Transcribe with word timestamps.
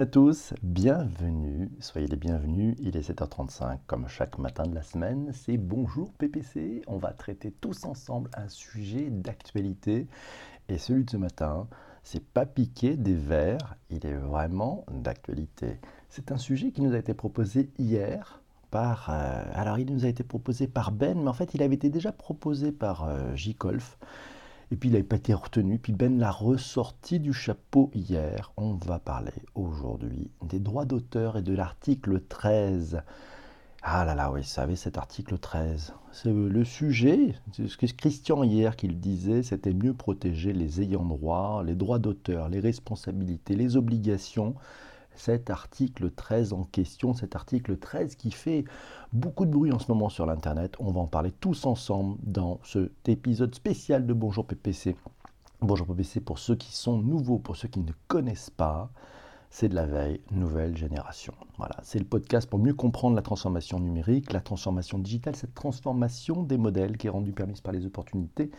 à 0.00 0.06
tous, 0.06 0.54
bienvenue, 0.62 1.70
soyez 1.78 2.06
les 2.06 2.16
bienvenus, 2.16 2.74
il 2.78 2.96
est 2.96 3.10
7h35 3.10 3.80
comme 3.86 4.08
chaque 4.08 4.38
matin 4.38 4.62
de 4.62 4.74
la 4.74 4.82
semaine, 4.82 5.30
c'est 5.34 5.58
Bonjour 5.58 6.10
PPC, 6.14 6.80
on 6.86 6.96
va 6.96 7.12
traiter 7.12 7.50
tous 7.50 7.84
ensemble 7.84 8.30
un 8.32 8.48
sujet 8.48 9.10
d'actualité 9.10 10.06
et 10.70 10.78
celui 10.78 11.04
de 11.04 11.10
ce 11.10 11.18
matin, 11.18 11.68
c'est 12.02 12.24
pas 12.24 12.46
piquer 12.46 12.96
des 12.96 13.12
verres, 13.12 13.76
il 13.90 14.06
est 14.06 14.14
vraiment 14.14 14.86
d'actualité. 14.90 15.78
C'est 16.08 16.32
un 16.32 16.38
sujet 16.38 16.70
qui 16.70 16.80
nous 16.80 16.94
a 16.94 16.98
été 16.98 17.12
proposé 17.12 17.68
hier 17.78 18.40
par, 18.70 19.10
euh, 19.10 19.44
alors 19.52 19.78
il 19.78 19.92
nous 19.92 20.06
a 20.06 20.08
été 20.08 20.24
proposé 20.24 20.66
par 20.66 20.92
Ben, 20.92 21.20
mais 21.20 21.28
en 21.28 21.34
fait 21.34 21.52
il 21.52 21.62
avait 21.62 21.74
été 21.74 21.90
déjà 21.90 22.10
proposé 22.10 22.72
par 22.72 23.04
euh, 23.04 23.34
J. 23.34 23.54
Colf. 23.54 23.98
Et 24.72 24.76
puis 24.76 24.88
il 24.88 24.92
n'avait 24.92 25.04
pas 25.04 25.16
été 25.16 25.34
retenu. 25.34 25.78
Puis 25.78 25.92
Ben 25.92 26.18
l'a 26.18 26.30
ressorti 26.30 27.18
du 27.18 27.32
chapeau 27.32 27.90
hier. 27.94 28.52
On 28.56 28.74
va 28.74 28.98
parler 28.98 29.32
aujourd'hui 29.54 30.30
des 30.42 30.60
droits 30.60 30.84
d'auteur 30.84 31.36
et 31.36 31.42
de 31.42 31.54
l'article 31.54 32.20
13. 32.28 33.02
Ah 33.82 34.04
là 34.04 34.14
là, 34.14 34.30
oui, 34.30 34.40
vous 34.40 34.46
savez, 34.46 34.76
cet 34.76 34.98
article 34.98 35.38
13. 35.38 35.94
C'est 36.12 36.32
le 36.32 36.64
sujet, 36.64 37.34
c'est 37.52 37.66
ce 37.66 37.78
que 37.78 37.86
Christian 37.86 38.42
hier 38.42 38.76
qu'il 38.76 39.00
disait, 39.00 39.42
c'était 39.42 39.72
mieux 39.72 39.94
protéger 39.94 40.52
les 40.52 40.82
ayants 40.82 41.04
droit, 41.04 41.62
les 41.64 41.74
droits 41.74 41.98
d'auteur, 41.98 42.50
les 42.50 42.60
responsabilités, 42.60 43.56
les 43.56 43.76
obligations 43.76 44.54
cet 45.20 45.50
article 45.50 46.10
13 46.10 46.54
en 46.54 46.64
question, 46.64 47.12
cet 47.12 47.36
article 47.36 47.76
13 47.76 48.14
qui 48.16 48.30
fait 48.30 48.64
beaucoup 49.12 49.44
de 49.44 49.50
bruit 49.50 49.70
en 49.70 49.78
ce 49.78 49.92
moment 49.92 50.08
sur 50.08 50.24
l'Internet. 50.24 50.74
On 50.78 50.90
va 50.90 51.00
en 51.00 51.06
parler 51.06 51.30
tous 51.30 51.66
ensemble 51.66 52.16
dans 52.22 52.58
cet 52.64 53.06
épisode 53.06 53.54
spécial 53.54 54.06
de 54.06 54.14
Bonjour 54.14 54.46
PPC. 54.46 54.96
Bonjour 55.60 55.86
PPC 55.86 56.20
pour 56.20 56.38
ceux 56.38 56.56
qui 56.56 56.74
sont 56.74 56.96
nouveaux, 56.96 57.38
pour 57.38 57.56
ceux 57.56 57.68
qui 57.68 57.80
ne 57.80 57.92
connaissent 58.08 58.50
pas. 58.50 58.90
C'est 59.50 59.68
de 59.68 59.74
la 59.74 59.84
veille, 59.84 60.20
nouvelle 60.30 60.76
génération. 60.76 61.34
Voilà, 61.58 61.76
c'est 61.82 61.98
le 61.98 62.06
podcast 62.06 62.48
pour 62.48 62.58
mieux 62.58 62.72
comprendre 62.72 63.14
la 63.14 63.22
transformation 63.22 63.78
numérique, 63.78 64.32
la 64.32 64.40
transformation 64.40 64.98
digitale, 64.98 65.36
cette 65.36 65.54
transformation 65.54 66.44
des 66.44 66.56
modèles 66.56 66.96
qui 66.96 67.08
est 67.08 67.10
rendue 67.10 67.32
permise 67.32 67.60
par 67.60 67.74
les 67.74 67.84
opportunités 67.84 68.50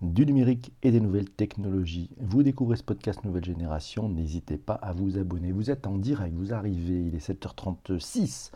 du 0.00 0.24
numérique 0.24 0.72
et 0.82 0.90
des 0.90 1.00
nouvelles 1.00 1.28
technologies. 1.28 2.10
Vous 2.18 2.42
découvrez 2.42 2.76
ce 2.76 2.82
podcast 2.82 3.22
Nouvelle 3.24 3.44
Génération, 3.44 4.08
n'hésitez 4.08 4.56
pas 4.56 4.74
à 4.74 4.92
vous 4.92 5.18
abonner. 5.18 5.52
Vous 5.52 5.70
êtes 5.70 5.86
en 5.86 5.98
direct, 5.98 6.34
vous 6.34 6.54
arrivez, 6.54 7.02
il 7.02 7.14
est 7.14 7.28
7h36. 7.28 8.50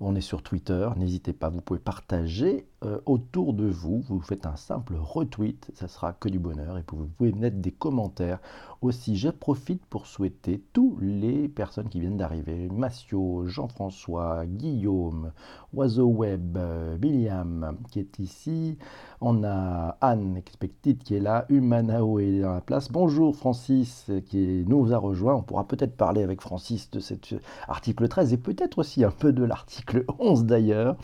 On 0.00 0.14
est 0.14 0.20
sur 0.20 0.42
Twitter, 0.42 0.88
n'hésitez 0.96 1.32
pas, 1.32 1.48
vous 1.48 1.60
pouvez 1.60 1.80
partager 1.80 2.66
euh, 2.84 3.00
autour 3.06 3.54
de 3.54 3.66
vous, 3.66 4.02
vous 4.08 4.20
faites 4.20 4.46
un 4.46 4.56
simple 4.56 4.94
retweet, 4.96 5.70
ça 5.74 5.88
sera 5.88 6.12
que 6.12 6.28
du 6.28 6.38
bonheur, 6.38 6.78
et 6.78 6.84
vous 6.88 7.06
pouvez 7.06 7.32
mettre 7.32 7.56
des 7.56 7.70
commentaires. 7.70 8.40
Aussi, 8.82 9.16
je 9.16 9.30
profite 9.30 9.84
pour 9.86 10.06
souhaiter 10.06 10.62
tous 10.72 10.98
les 11.00 11.48
personnes 11.48 11.88
qui 11.88 12.00
viennent 12.00 12.18
d'arriver, 12.18 12.68
Massio, 12.68 13.46
Jean-François, 13.46 14.44
Guillaume, 14.46 15.32
Oiseau 15.72 16.06
Web, 16.06 16.56
euh, 16.56 16.96
William 17.02 17.78
qui 17.90 18.00
est 18.00 18.18
ici, 18.18 18.76
on 19.20 19.42
a 19.42 19.96
Anne 20.00 20.36
Expected 20.36 20.98
qui 20.98 21.14
est 21.14 21.20
là, 21.20 21.46
Humanao 21.48 22.18
est 22.18 22.40
dans 22.40 22.52
la 22.52 22.60
place. 22.60 22.92
Bonjour 22.92 23.34
Francis 23.34 24.10
qui 24.26 24.64
nous 24.68 24.92
a 24.92 24.98
rejoint. 24.98 25.34
On 25.34 25.42
pourra 25.42 25.66
peut-être 25.66 25.96
parler 25.96 26.22
avec 26.22 26.42
Francis 26.42 26.90
de 26.90 27.00
cet 27.00 27.34
article 27.66 28.06
13 28.06 28.34
et 28.34 28.36
peut-être 28.36 28.78
aussi 28.78 29.02
un 29.02 29.10
peu 29.10 29.32
de 29.32 29.44
l'article 29.44 30.04
11 30.18 30.44
d'ailleurs. 30.44 30.96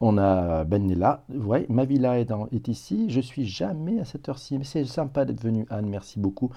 On 0.00 0.16
a 0.16 0.64
Ben 0.64 0.86
là. 0.98 1.25
Ouais, 1.28 1.66
ma 1.68 1.84
villa 1.84 2.18
est, 2.18 2.30
est, 2.52 2.68
ici. 2.68 3.10
Je 3.10 3.20
suis 3.20 3.46
jamais 3.46 4.00
à 4.00 4.04
cette 4.04 4.28
heure-ci, 4.28 4.58
c'est 4.62 4.84
sympa 4.84 5.24
d'être 5.24 5.42
venu 5.42 5.66
Anne, 5.70 5.88
merci 5.88 6.18
beaucoup. 6.20 6.50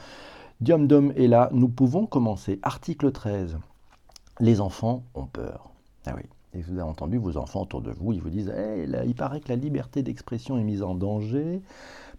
Diom 0.61 0.87
Dom 0.87 1.13
est 1.15 1.27
là. 1.27 1.49
Nous 1.53 1.69
pouvons 1.69 2.05
commencer. 2.05 2.59
Article 2.63 3.11
13. 3.11 3.57
Les 4.39 4.61
enfants 4.61 5.03
ont 5.15 5.25
peur. 5.25 5.69
Ah 6.05 6.13
oui. 6.15 6.23
Et 6.53 6.61
vous 6.61 6.73
avez 6.73 6.81
entendu 6.81 7.17
vos 7.17 7.37
enfants 7.37 7.61
autour 7.61 7.81
de 7.81 7.91
vous, 7.91 8.11
ils 8.11 8.21
vous 8.21 8.29
disent 8.29 8.51
il 9.05 9.15
paraît 9.15 9.39
que 9.39 9.49
la 9.49 9.55
liberté 9.55 10.01
d'expression 10.01 10.57
est 10.57 10.63
mise 10.63 10.81
en 10.81 10.95
danger. 10.95 11.61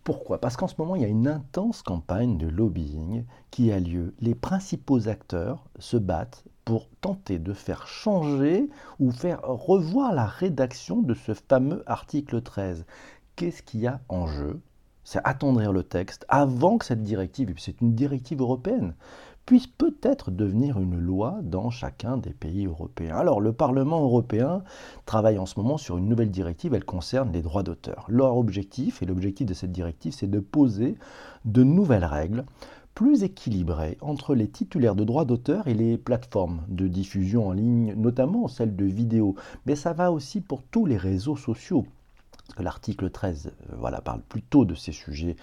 Pourquoi? 0.04 0.40
Parce 0.40 0.56
qu'en 0.56 0.66
ce 0.66 0.74
moment, 0.78 0.96
il 0.96 1.02
y 1.02 1.04
a 1.04 1.08
une 1.08 1.28
intense 1.28 1.82
campagne 1.82 2.38
de 2.38 2.48
lobbying 2.48 3.24
qui 3.50 3.70
a 3.70 3.78
lieu. 3.78 4.14
Les 4.20 4.34
principaux 4.34 5.08
acteurs 5.08 5.64
se 5.78 5.96
battent 5.96 6.44
pour 6.64 6.88
tenter 7.00 7.38
de 7.38 7.52
faire 7.52 7.86
changer 7.86 8.68
ou 8.98 9.10
faire 9.10 9.42
revoir 9.42 10.14
la 10.14 10.26
rédaction 10.26 11.02
de 11.02 11.14
ce 11.14 11.34
fameux 11.34 11.82
article 11.86 12.40
13. 12.42 12.86
Qu'est-ce 13.36 13.62
qu'il 13.62 13.80
y 13.80 13.86
a 13.86 14.00
en 14.08 14.26
jeu? 14.26 14.60
C'est 15.04 15.20
attendrir 15.24 15.72
le 15.72 15.82
texte 15.82 16.24
avant 16.28 16.78
que 16.78 16.84
cette 16.84 17.02
directive, 17.02 17.54
c'est 17.58 17.80
une 17.80 17.94
directive 17.94 18.40
européenne, 18.40 18.94
puisse 19.50 19.66
peut-être 19.66 20.30
devenir 20.30 20.78
une 20.78 20.96
loi 20.96 21.40
dans 21.42 21.70
chacun 21.70 22.16
des 22.16 22.30
pays 22.30 22.66
européens. 22.66 23.16
Alors 23.16 23.40
le 23.40 23.52
Parlement 23.52 24.00
européen 24.00 24.62
travaille 25.06 25.40
en 25.40 25.46
ce 25.46 25.58
moment 25.58 25.76
sur 25.76 25.98
une 25.98 26.08
nouvelle 26.08 26.30
directive, 26.30 26.72
elle 26.72 26.84
concerne 26.84 27.32
les 27.32 27.42
droits 27.42 27.64
d'auteur. 27.64 28.04
Leur 28.06 28.36
objectif, 28.36 29.02
et 29.02 29.06
l'objectif 29.06 29.48
de 29.48 29.54
cette 29.54 29.72
directive, 29.72 30.12
c'est 30.12 30.30
de 30.30 30.38
poser 30.38 30.94
de 31.46 31.64
nouvelles 31.64 32.04
règles 32.04 32.44
plus 32.94 33.24
équilibrées 33.24 33.98
entre 34.02 34.36
les 34.36 34.46
titulaires 34.46 34.94
de 34.94 35.02
droits 35.02 35.24
d'auteur 35.24 35.66
et 35.66 35.74
les 35.74 35.98
plateformes 35.98 36.62
de 36.68 36.86
diffusion 36.86 37.48
en 37.48 37.52
ligne, 37.52 37.94
notamment 37.96 38.46
celles 38.46 38.76
de 38.76 38.84
vidéos. 38.84 39.34
Mais 39.66 39.74
ça 39.74 39.92
va 39.92 40.12
aussi 40.12 40.40
pour 40.40 40.62
tous 40.62 40.86
les 40.86 40.96
réseaux 40.96 41.36
sociaux. 41.36 41.86
L'article 42.58 43.10
13 43.10 43.46
euh, 43.48 43.74
voilà, 43.78 44.00
parle 44.00 44.20
plutôt 44.22 44.64
de 44.64 44.74
ces 44.74 44.92
sujets 44.92 45.36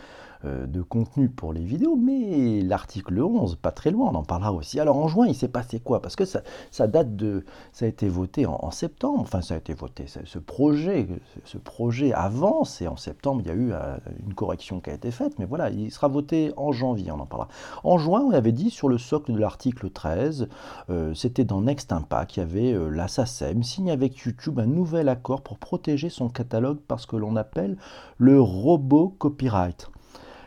de 0.44 0.82
contenu 0.82 1.30
pour 1.30 1.54
les 1.54 1.64
vidéos, 1.64 1.96
mais 1.96 2.62
l'article 2.62 3.20
11, 3.20 3.56
pas 3.56 3.72
très 3.72 3.92
loin, 3.92 4.10
on 4.12 4.16
en 4.16 4.24
parlera 4.24 4.54
aussi. 4.54 4.80
Alors 4.80 4.98
en 4.98 5.08
juin, 5.08 5.28
il 5.28 5.36
s'est 5.36 5.48
passé 5.48 5.80
quoi? 5.80 6.02
Parce 6.02 6.16
que 6.16 6.26
ça, 6.26 6.88
date 6.88 7.16
de... 7.16 7.44
Ça 7.72 7.86
a 7.86 7.88
été 7.88 8.08
voté 8.08 8.46
en, 8.46 8.72
septembre, 8.72 9.20
enfin 9.22 9.42
ça 9.42 9.56
a 9.56 9.58
été 9.58 9.74
voté, 9.74 10.06
ce 10.08 10.40
projet, 10.40 11.08
ce 11.44 11.58
projet 11.58 12.14
avance, 12.14 12.82
et 12.82 12.88
en 12.88 12.98
septembre, 12.98 13.42
il 13.44 13.48
y 13.48 13.52
a 13.52 13.56
eu 13.56 13.72
euh, 13.72 13.98
une 14.26 14.34
correction 14.34 14.80
qui 14.80 14.90
a 14.90 14.94
été 14.94 15.12
faite, 15.12 15.40
mais 15.40 15.46
voilà, 15.46 15.70
il 15.70 15.92
sera 15.92 16.08
voté 16.08 16.54
en 16.58 16.72
janvier, 16.72 17.12
on 17.12 17.20
en 17.20 17.26
parlera. 17.26 17.50
En 17.84 17.98
juin, 17.98 18.22
on 18.22 18.32
avait 18.32 18.52
dit 18.52 18.70
sur 18.70 18.90
le 18.90 18.98
socle 18.98 19.34
de 19.34 19.40
l'article 19.40 19.90
13, 19.90 20.48
euh, 20.90 21.14
c'était 21.14 21.46
dans 21.46 21.62
Next 21.62 21.92
Impact, 21.92 22.38
il 22.38 22.40
y 22.40 22.44
avait 22.44 22.78
la 22.92 23.08
SACEM, 23.08 23.64
signe 23.64 23.92
avec 23.92 24.18
YouTube 24.18 24.60
un 24.60 24.66
nouvel 24.66 25.10
accord 25.10 25.42
pour 25.42 25.58
protéger 25.58 26.10
son 26.10 26.30
catalogue 26.30 26.80
parce 26.88 27.06
que 27.06 27.16
l'on 27.16 27.36
appelle 27.36 27.78
le 28.18 28.40
robot 28.40 29.16
copyright 29.18 29.90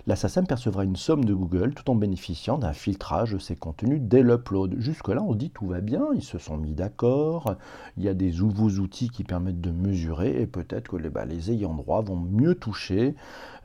la 0.06 0.16
SACEM 0.16 0.46
percevra 0.46 0.84
une 0.84 0.96
somme 0.96 1.24
de 1.24 1.34
Google 1.34 1.74
tout 1.74 1.90
en 1.90 1.94
bénéficiant 1.94 2.58
d'un 2.58 2.72
filtrage 2.72 3.32
de 3.32 3.38
ses 3.38 3.56
contenus 3.56 4.00
dès 4.00 4.22
l'upload. 4.22 4.76
Jusque-là, 4.78 5.22
on 5.22 5.34
dit 5.34 5.50
tout 5.50 5.66
va 5.66 5.80
bien, 5.80 6.06
ils 6.14 6.22
se 6.22 6.38
sont 6.38 6.56
mis 6.56 6.72
d'accord, 6.72 7.56
il 7.96 8.04
y 8.04 8.08
a 8.08 8.14
des 8.14 8.32
nouveaux 8.32 8.70
outils 8.80 9.10
qui 9.10 9.24
permettent 9.24 9.60
de 9.60 9.70
mesurer 9.70 10.40
et 10.40 10.46
peut-être 10.46 10.88
que 10.88 10.96
les, 10.96 11.10
bah, 11.10 11.26
ayants 11.48 11.74
droit 11.74 12.00
vont 12.02 12.16
mieux 12.16 12.54
toucher, 12.54 13.14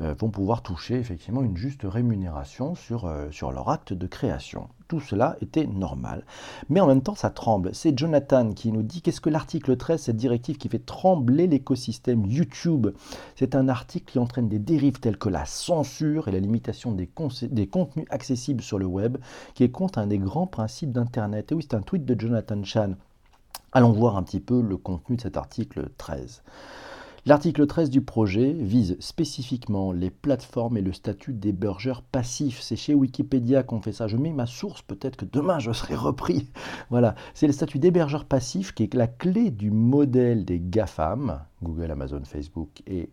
euh, 0.02 0.14
vont 0.18 0.30
pouvoir 0.30 0.62
toucher 0.62 0.96
effectivement 0.96 1.42
une 1.42 1.58
juste 1.58 1.82
rémunération 1.84 2.76
sur, 2.76 3.06
euh, 3.06 3.32
sur 3.32 3.52
leur 3.52 3.70
acte 3.70 3.94
de 3.94 4.08
création 4.08 4.68
tout 4.88 5.00
cela 5.00 5.36
était 5.42 5.66
normal. 5.66 6.26
Mais 6.70 6.80
en 6.80 6.88
même 6.88 7.02
temps, 7.02 7.16
ça 7.16 7.30
tremble. 7.30 7.74
C'est 7.74 7.98
Jonathan 7.98 8.52
qui 8.52 8.72
nous 8.72 8.84
dit 8.84 9.02
qu'est-ce 9.02 9.22
que 9.22 9.30
l'article 9.30 9.78
13, 9.78 10.02
cette 10.02 10.18
directive 10.18 10.58
qui 10.58 10.70
fait 10.70 10.86
trembler 10.86 11.48
l'écosystème 11.48 12.26
YouTube? 12.26 12.88
C'est 13.36 13.56
un 13.56 13.68
article 13.68 14.12
qui 14.12 14.20
entraîne 14.20 14.50
des 14.50 14.60
dérives 14.60 15.00
telles 15.00 15.18
que 15.18 15.30
la 15.30 15.46
censure 15.46 16.28
et 16.28 16.32
la 16.32 16.40
limitation 16.40 16.92
des, 16.92 17.08
contenus 17.08 18.06
accessibles 18.10 18.62
sur 18.62 18.80
le 18.80 18.86
web, 18.86 19.18
qui 19.54 19.64
est 19.64 19.72
contre 19.72 20.00
un 20.00 20.08
des 20.08 20.20
grands 20.20 20.48
principes 20.48 20.92
d'Internet. 20.92 21.52
Et 21.52 21.56
oui, 21.56 21.66
c'est 21.70 21.76
un 21.76 21.82
tweet 21.82 22.06
de 22.06 22.20
Jonathan 22.20 22.64
Chan. 22.64 22.94
Allons 23.72 23.92
voir 23.92 24.16
un 24.16 24.24
petit 24.24 24.40
peu 24.40 24.62
le 24.62 24.78
contenu 24.78 25.18
de 25.18 25.22
cet 25.22 25.38
article 25.38 25.90
13. 25.98 26.44
L'article 27.28 27.66
13 27.66 27.90
du 27.90 28.02
projet 28.02 28.54
vise 28.54 28.98
spécifiquement 29.00 29.92
les 29.92 30.12
plateformes 30.12 30.78
et 30.78 30.82
le 30.82 30.94
statut 30.94 31.34
d'hébergeur 31.34 32.04
passif. 32.04 32.62
C'est 32.62 32.76
chez 32.76 32.94
Wikipédia 32.94 33.64
qu'on 33.64 33.82
fait 33.82 33.94
ça. 33.94 34.08
Je 34.08 34.16
mets 34.16 34.32
ma 34.32 34.46
source, 34.46 34.84
peut-être 34.84 35.16
que 35.16 35.26
demain 35.26 35.58
je 35.58 35.72
serai 35.72 35.96
repris. 35.96 36.52
Voilà, 36.92 37.16
c'est 37.34 37.48
le 37.48 37.54
statut 37.54 37.80
d'hébergeur 37.80 38.26
passif 38.26 38.76
qui 38.76 38.84
est 38.84 38.94
la 38.94 39.08
clé 39.08 39.50
du 39.50 39.72
modèle 39.72 40.46
des 40.46 40.60
GAFAM, 40.60 41.42
Google, 41.64 41.90
Amazon, 41.90 42.22
Facebook 42.26 42.84
et 42.86 43.10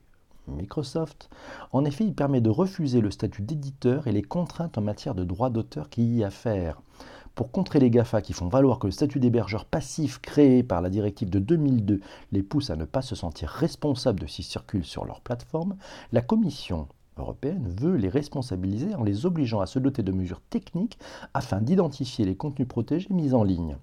Microsoft. 0.46 1.30
En 1.72 1.86
effet, 1.86 2.04
il 2.04 2.14
permet 2.14 2.42
de 2.42 2.50
refuser 2.50 3.00
le 3.00 3.10
statut 3.10 3.40
d'éditeur 3.40 4.08
et 4.08 4.12
les 4.12 4.22
contraintes 4.22 4.76
en 4.76 4.82
matière 4.82 5.14
de 5.14 5.24
droit 5.24 5.48
d'auteur 5.48 5.88
qui 5.88 6.16
y 6.16 6.22
affairent 6.22 6.82
pour 7.34 7.50
contrer 7.50 7.78
les 7.78 7.90
GAFA 7.90 8.20
qui 8.20 8.32
font 8.32 8.48
valoir 8.48 8.78
que 8.78 8.86
le 8.86 8.92
statut 8.92 9.20
d'hébergeur 9.20 9.64
passif 9.64 10.20
créé 10.20 10.62
par 10.62 10.80
la 10.80 10.90
directive 10.90 11.30
de 11.30 11.38
2002 11.38 12.00
les 12.32 12.42
pousse 12.42 12.70
à 12.70 12.76
ne 12.76 12.84
pas 12.84 13.02
se 13.02 13.14
sentir 13.14 13.48
responsables 13.48 14.20
de 14.20 14.26
ce 14.26 14.42
circulent 14.42 14.84
sur 14.84 15.04
leur 15.04 15.20
plateforme, 15.20 15.76
la 16.12 16.20
Commission 16.20 16.88
européenne 17.16 17.68
veut 17.68 17.96
les 17.96 18.08
responsabiliser 18.08 18.94
en 18.94 19.04
les 19.04 19.26
obligeant 19.26 19.60
à 19.60 19.66
se 19.66 19.78
doter 19.78 20.02
de 20.02 20.12
mesures 20.12 20.40
techniques 20.50 20.98
afin 21.34 21.60
d'identifier 21.60 22.24
les 22.24 22.36
contenus 22.36 22.68
protégés 22.68 23.08
mis 23.10 23.34
en 23.34 23.44
ligne. 23.44 23.76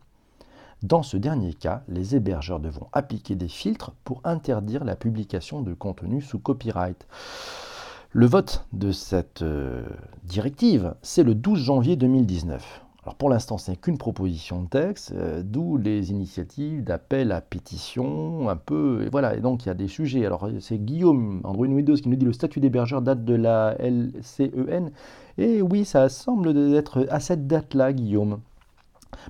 Dans 0.82 1.04
ce 1.04 1.18
dernier 1.18 1.54
cas, 1.54 1.84
les 1.90 2.16
hébergeurs 2.16 2.60
devront 2.60 2.88
appliquer 2.94 3.36
des 3.36 3.50
filtres 3.50 3.92
pour 4.06 4.22
interdire 4.24 4.86
la 4.86 4.96
publication 4.96 5.62
de 5.62 5.74
contenus 5.74 6.26
sous 6.26 6.40
copyright. 6.40 7.06
Le 8.12 8.26
vote 8.26 8.66
de 8.72 8.92
cette 8.92 9.42
euh, 9.42 9.84
directive, 10.24 10.96
c'est 11.02 11.24
le 11.24 11.36
12 11.36 11.60
janvier 11.60 11.96
2019. 11.96 12.86
Alors 13.10 13.18
pour 13.18 13.32
l'instant, 13.32 13.58
ce 13.58 13.72
n'est 13.72 13.78
qu'une 13.78 13.98
proposition 13.98 14.62
de 14.62 14.68
texte, 14.68 15.14
euh, 15.16 15.42
d'où 15.44 15.78
les 15.78 16.12
initiatives 16.12 16.84
d'appel 16.84 17.32
à 17.32 17.42
pétition, 17.42 18.50
un 18.50 18.56
peu, 18.56 19.02
et 19.04 19.10
voilà, 19.10 19.36
et 19.36 19.42
donc 19.42 19.66
il 19.66 19.70
y 19.70 19.72
a 19.72 19.74
des 19.74 19.88
sujets. 19.88 20.28
Alors 20.28 20.48
c'est 20.60 20.78
Guillaume, 20.78 21.42
Android 21.44 21.66
Windows, 21.66 21.96
qui 21.96 22.08
nous 22.08 22.16
dit 22.16 22.26
le 22.26 22.34
statut 22.34 22.60
d'hébergeur 22.60 23.02
date 23.02 23.26
de 23.26 23.34
la 23.34 23.76
LCEN, 23.80 24.92
et 25.40 25.64
oui, 25.64 25.86
ça 25.86 26.08
semble 26.08 26.56
être 26.76 27.08
à 27.10 27.20
cette 27.20 27.48
date-là, 27.48 27.94
Guillaume. 27.94 28.42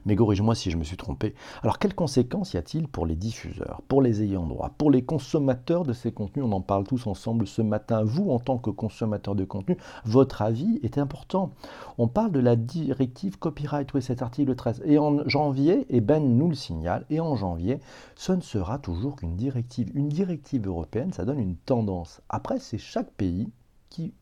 Mais 0.06 0.16
corrige-moi 0.16 0.56
si 0.56 0.72
je 0.72 0.78
me 0.78 0.84
suis 0.84 0.98
trompé. 0.98 1.34
Alors, 1.64 1.80
quelles 1.80 1.96
conséquences 1.96 2.54
y 2.54 2.58
a-t-il 2.58 2.88
pour 2.88 3.06
les 3.06 3.16
diffuseurs, 3.16 3.82
pour 3.88 4.02
les 4.02 4.24
ayants 4.24 4.46
droit, 4.46 4.72
pour 4.78 4.92
les 4.92 5.04
consommateurs 5.04 5.84
de 5.84 5.94
ces 5.94 6.12
contenus? 6.12 6.46
On 6.46 6.52
en 6.52 6.62
parle 6.62 6.86
tous 6.86 7.08
ensemble 7.08 7.48
ce 7.48 7.62
matin. 7.62 8.04
Vous, 8.04 8.30
en 8.32 8.40
tant 8.40 8.58
que 8.58 8.70
consommateur 8.70 9.36
de 9.36 9.46
contenu, 9.46 9.78
votre 10.06 10.42
avis 10.42 10.80
est 10.84 10.98
important. 10.98 11.54
On 11.98 12.08
parle 12.08 12.32
de 12.32 12.40
la 12.40 12.56
directive 12.56 13.40
copyright, 13.40 13.94
oui, 13.94 14.02
cet 14.02 14.22
article 14.22 14.56
13. 14.56 14.84
Et 14.86 14.98
en 14.98 15.28
janvier, 15.28 15.86
et 15.90 16.02
Ben 16.02 16.38
nous 16.38 16.50
le 16.50 16.56
signale, 16.56 17.06
et 17.10 17.20
en 17.20 17.36
janvier, 17.36 17.80
ce 18.16 18.32
ne 18.32 18.42
sera 18.42 18.80
toujours 18.80 19.16
qu'une 19.16 19.36
directive. 19.36 19.92
Une 19.96 20.10
directive 20.10 20.68
européenne, 20.68 21.14
ça 21.14 21.26
donne 21.26 21.40
une 21.40 21.56
tendance. 21.56 22.22
Après, 22.30 22.60
c'est 22.60 22.78
chaque 22.78 23.12
pays 23.12 23.50
qui, 23.90 24.14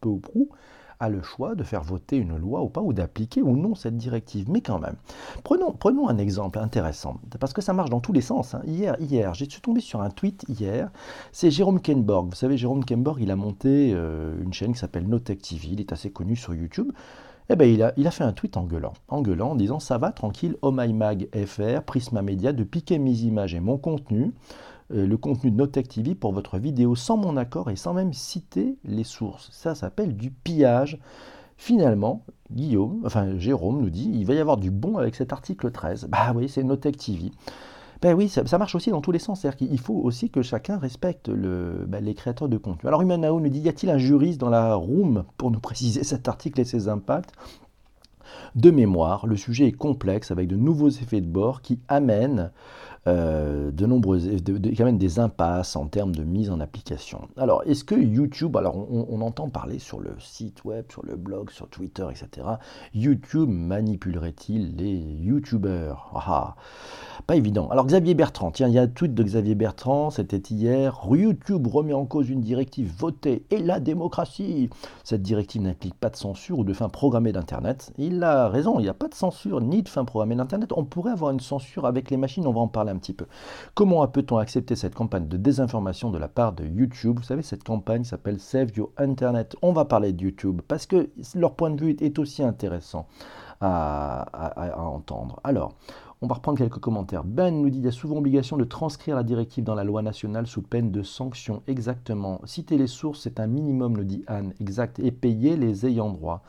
peu 0.00 0.08
ou 0.08 0.18
prou, 0.18 0.48
a 1.00 1.08
le 1.08 1.22
choix 1.22 1.54
de 1.54 1.64
faire 1.64 1.82
voter 1.82 2.16
une 2.16 2.36
loi 2.36 2.62
ou 2.62 2.68
pas, 2.68 2.82
ou 2.82 2.92
d'appliquer 2.92 3.42
ou 3.42 3.56
non 3.56 3.74
cette 3.74 3.96
directive. 3.96 4.50
Mais 4.50 4.60
quand 4.60 4.78
même, 4.78 4.96
prenons, 5.42 6.08
un 6.08 6.18
exemple 6.18 6.58
intéressant, 6.58 7.18
parce 7.40 7.52
que 7.52 7.62
ça 7.62 7.72
marche 7.72 7.90
dans 7.90 8.00
tous 8.00 8.12
les 8.12 8.20
sens. 8.20 8.54
Hein. 8.54 8.62
Hier, 8.66 8.96
hier 9.00 9.34
j'ai 9.34 9.46
tombé 9.46 9.80
sur 9.80 10.02
un 10.02 10.10
tweet 10.10 10.44
hier, 10.48 10.90
c'est 11.32 11.50
Jérôme 11.50 11.80
Kenborg. 11.80 12.28
Vous 12.28 12.36
savez, 12.36 12.56
Jérôme 12.56 12.84
Kenborg, 12.84 13.20
il 13.20 13.30
a 13.30 13.36
monté 13.36 13.92
euh, 13.94 14.40
une 14.42 14.52
chaîne 14.52 14.72
qui 14.72 14.78
s'appelle 14.78 15.08
Notech 15.08 15.42
TV, 15.42 15.68
il 15.72 15.80
est 15.80 15.92
assez 15.92 16.10
connu 16.10 16.36
sur 16.36 16.54
YouTube. 16.54 16.92
Eh 17.52 17.56
ben, 17.56 17.92
il, 17.96 18.06
a, 18.06 18.10
fait 18.12 18.22
un 18.22 18.32
tweet 18.32 18.56
en 18.56 18.62
gueulant, 18.62 18.92
en 19.08 19.22
gueulant, 19.22 19.56
disant 19.56 19.80
Ça 19.80 19.98
va, 19.98 20.12
tranquille, 20.12 20.56
Oh 20.62 20.70
My 20.70 20.92
Mag 20.92 21.28
FR, 21.34 21.82
Prisma 21.82 22.22
Media, 22.22 22.52
de 22.52 22.62
piquer 22.62 23.00
mes 23.00 23.22
images 23.22 23.54
et 23.56 23.60
mon 23.60 23.76
contenu. 23.76 24.32
Euh, 24.92 25.06
le 25.06 25.16
contenu 25.16 25.50
de 25.50 25.56
Notech 25.56 25.88
TV 25.88 26.14
pour 26.14 26.32
votre 26.32 26.58
vidéo 26.58 26.96
sans 26.96 27.16
mon 27.16 27.36
accord 27.36 27.70
et 27.70 27.76
sans 27.76 27.94
même 27.94 28.12
citer 28.12 28.76
les 28.84 29.04
sources. 29.04 29.48
Ça 29.52 29.74
s'appelle 29.74 30.16
du 30.16 30.30
pillage. 30.30 30.98
Finalement, 31.56 32.24
Guillaume, 32.50 33.02
enfin 33.04 33.38
Jérôme 33.38 33.82
nous 33.82 33.90
dit, 33.90 34.10
il 34.12 34.26
va 34.26 34.34
y 34.34 34.38
avoir 34.38 34.56
du 34.56 34.70
bon 34.70 34.96
avec 34.96 35.14
cet 35.14 35.32
article 35.32 35.70
13. 35.70 36.08
Bah 36.10 36.32
oui, 36.34 36.48
c'est 36.48 36.64
Notech 36.64 36.96
TV. 36.96 37.30
Ben 38.02 38.14
oui, 38.14 38.30
ça, 38.30 38.58
marche 38.58 38.74
aussi 38.74 38.90
dans 38.90 39.02
tous 39.02 39.12
les 39.12 39.18
sens. 39.18 39.40
C'est-à-dire 39.40 39.68
qu'il 39.68 39.78
faut 39.78 39.94
aussi 39.94 40.30
que 40.30 40.42
chacun 40.42 40.78
respecte 40.78 41.28
le, 41.28 41.84
ben, 41.86 42.02
les 42.02 42.14
créateurs 42.14 42.48
de 42.48 42.56
contenu. 42.56 42.88
Alors 42.88 43.02
Humanao 43.02 43.38
nous 43.40 43.50
dit, 43.50 43.60
y 43.60 43.68
a-t-il 43.68 43.90
un 43.90 43.98
juriste 43.98 44.40
dans 44.40 44.48
la 44.48 44.74
room 44.74 45.24
pour 45.36 45.50
nous 45.50 45.60
préciser 45.60 46.02
cet 46.02 46.26
article 46.26 46.60
et 46.62 46.64
ses 46.64 46.88
impacts? 46.88 47.34
De 48.54 48.70
mémoire, 48.70 49.26
le 49.26 49.36
sujet 49.36 49.66
est 49.66 49.72
complexe 49.72 50.30
avec 50.30 50.48
de 50.48 50.56
nouveaux 50.56 50.88
effets 50.88 51.20
de 51.20 51.26
bord 51.26 51.62
qui 51.62 51.78
amènent 51.88 52.50
euh, 53.06 53.70
de 53.70 53.86
nombreuses, 53.86 54.28
quand 54.76 54.84
même 54.84 54.98
des 54.98 55.18
impasses 55.18 55.74
en 55.74 55.86
termes 55.86 56.14
de 56.14 56.22
mise 56.22 56.50
en 56.50 56.60
application. 56.60 57.28
Alors, 57.38 57.62
est-ce 57.64 57.82
que 57.82 57.94
YouTube, 57.94 58.54
alors 58.58 58.76
on, 58.76 59.22
entend 59.22 59.48
parler 59.48 59.78
sur 59.78 60.00
le 60.00 60.10
site 60.18 60.64
web, 60.66 60.84
sur 60.90 61.06
le 61.06 61.16
blog, 61.16 61.50
sur 61.50 61.66
Twitter, 61.68 62.06
etc. 62.10 62.46
YouTube 62.92 63.48
manipulerait-il 63.48 64.76
les 64.76 64.96
YouTubeurs 64.96 66.10
ah, 66.14 66.24
ah, 66.26 66.56
Pas 67.26 67.36
évident. 67.36 67.70
Alors 67.70 67.86
Xavier 67.86 68.12
Bertrand, 68.12 68.50
tiens, 68.50 68.68
il 68.68 68.74
y 68.74 68.78
a 68.78 68.82
un 68.82 68.86
tweet 68.86 69.14
de 69.14 69.22
Xavier 69.22 69.54
Bertrand, 69.54 70.10
c'était 70.10 70.36
hier. 70.36 71.00
YouTube 71.10 71.66
remet 71.68 71.94
en 71.94 72.04
cause 72.04 72.28
une 72.28 72.42
directive 72.42 72.92
votée 72.98 73.46
et 73.50 73.60
la 73.60 73.80
démocratie. 73.80 74.68
Cette 75.04 75.22
directive 75.22 75.62
n'implique 75.62 75.94
pas 75.94 76.10
de 76.10 76.16
censure 76.16 76.58
ou 76.58 76.64
de 76.64 76.74
fin 76.74 76.90
programmée 76.90 77.32
d'Internet. 77.32 77.94
Il 77.96 78.22
a 78.22 78.48
raison, 78.48 78.78
il 78.78 78.82
n'y 78.82 78.88
a 78.88 78.94
pas 78.94 79.08
de 79.08 79.14
censure 79.14 79.62
ni 79.62 79.82
de 79.82 79.88
fin 79.88 80.04
programmée 80.04 80.36
d'Internet. 80.36 80.70
On 80.76 80.84
pourrait 80.84 81.12
avoir 81.12 81.30
une 81.30 81.40
censure 81.40 81.86
avec 81.86 82.10
les 82.10 82.18
machines, 82.18 82.46
on 82.46 82.52
va 82.52 82.60
en 82.60 82.68
parler 82.68 82.89
petit 82.96 83.12
peu. 83.12 83.26
Comment 83.74 84.06
peut-on 84.08 84.38
accepter 84.38 84.76
cette 84.76 84.94
campagne 84.94 85.28
de 85.28 85.36
désinformation 85.36 86.10
de 86.10 86.18
la 86.18 86.28
part 86.28 86.52
de 86.52 86.64
YouTube? 86.64 87.18
Vous 87.18 87.24
savez, 87.24 87.42
cette 87.42 87.64
campagne 87.64 88.04
s'appelle 88.04 88.40
Save 88.40 88.76
Your 88.76 88.90
Internet. 88.96 89.56
On 89.62 89.72
va 89.72 89.84
parler 89.84 90.12
de 90.12 90.24
YouTube 90.24 90.60
parce 90.66 90.86
que 90.86 91.10
leur 91.34 91.54
point 91.54 91.70
de 91.70 91.84
vue 91.84 91.96
est 92.00 92.18
aussi 92.18 92.42
intéressant 92.42 93.06
à, 93.60 94.74
entendre. 94.78 95.40
Alors, 95.44 95.74
on 96.22 96.26
va 96.26 96.34
reprendre 96.34 96.58
quelques 96.58 96.78
commentaires. 96.78 97.24
Ben 97.24 97.50
nous 97.50 97.70
dit 97.70 97.78
qu'il 97.78 97.84
y 97.86 97.88
a 97.88 97.92
souvent 97.92 98.16
obligation 98.16 98.56
de 98.56 98.64
transcrire 98.64 99.16
la 99.16 99.22
directive 99.22 99.64
dans 99.64 99.74
la 99.74 99.84
loi 99.84 100.02
nationale 100.02 100.46
sous 100.46 100.62
peine 100.62 100.90
de 100.90 101.02
sanction. 101.02 101.62
Exactement. 101.66 102.40
Citer 102.44 102.76
les 102.76 102.86
sources, 102.86 103.20
c'est 103.22 103.40
un 103.40 103.46
minimum, 103.46 103.96
le 103.96 104.04
dit 104.04 104.24
Anne. 104.26 104.52
Exact. 104.60 104.98
Et 104.98 105.12
payer 105.12 105.56
les 105.56 105.86
ayants 105.86 106.10
droit. 106.10 106.42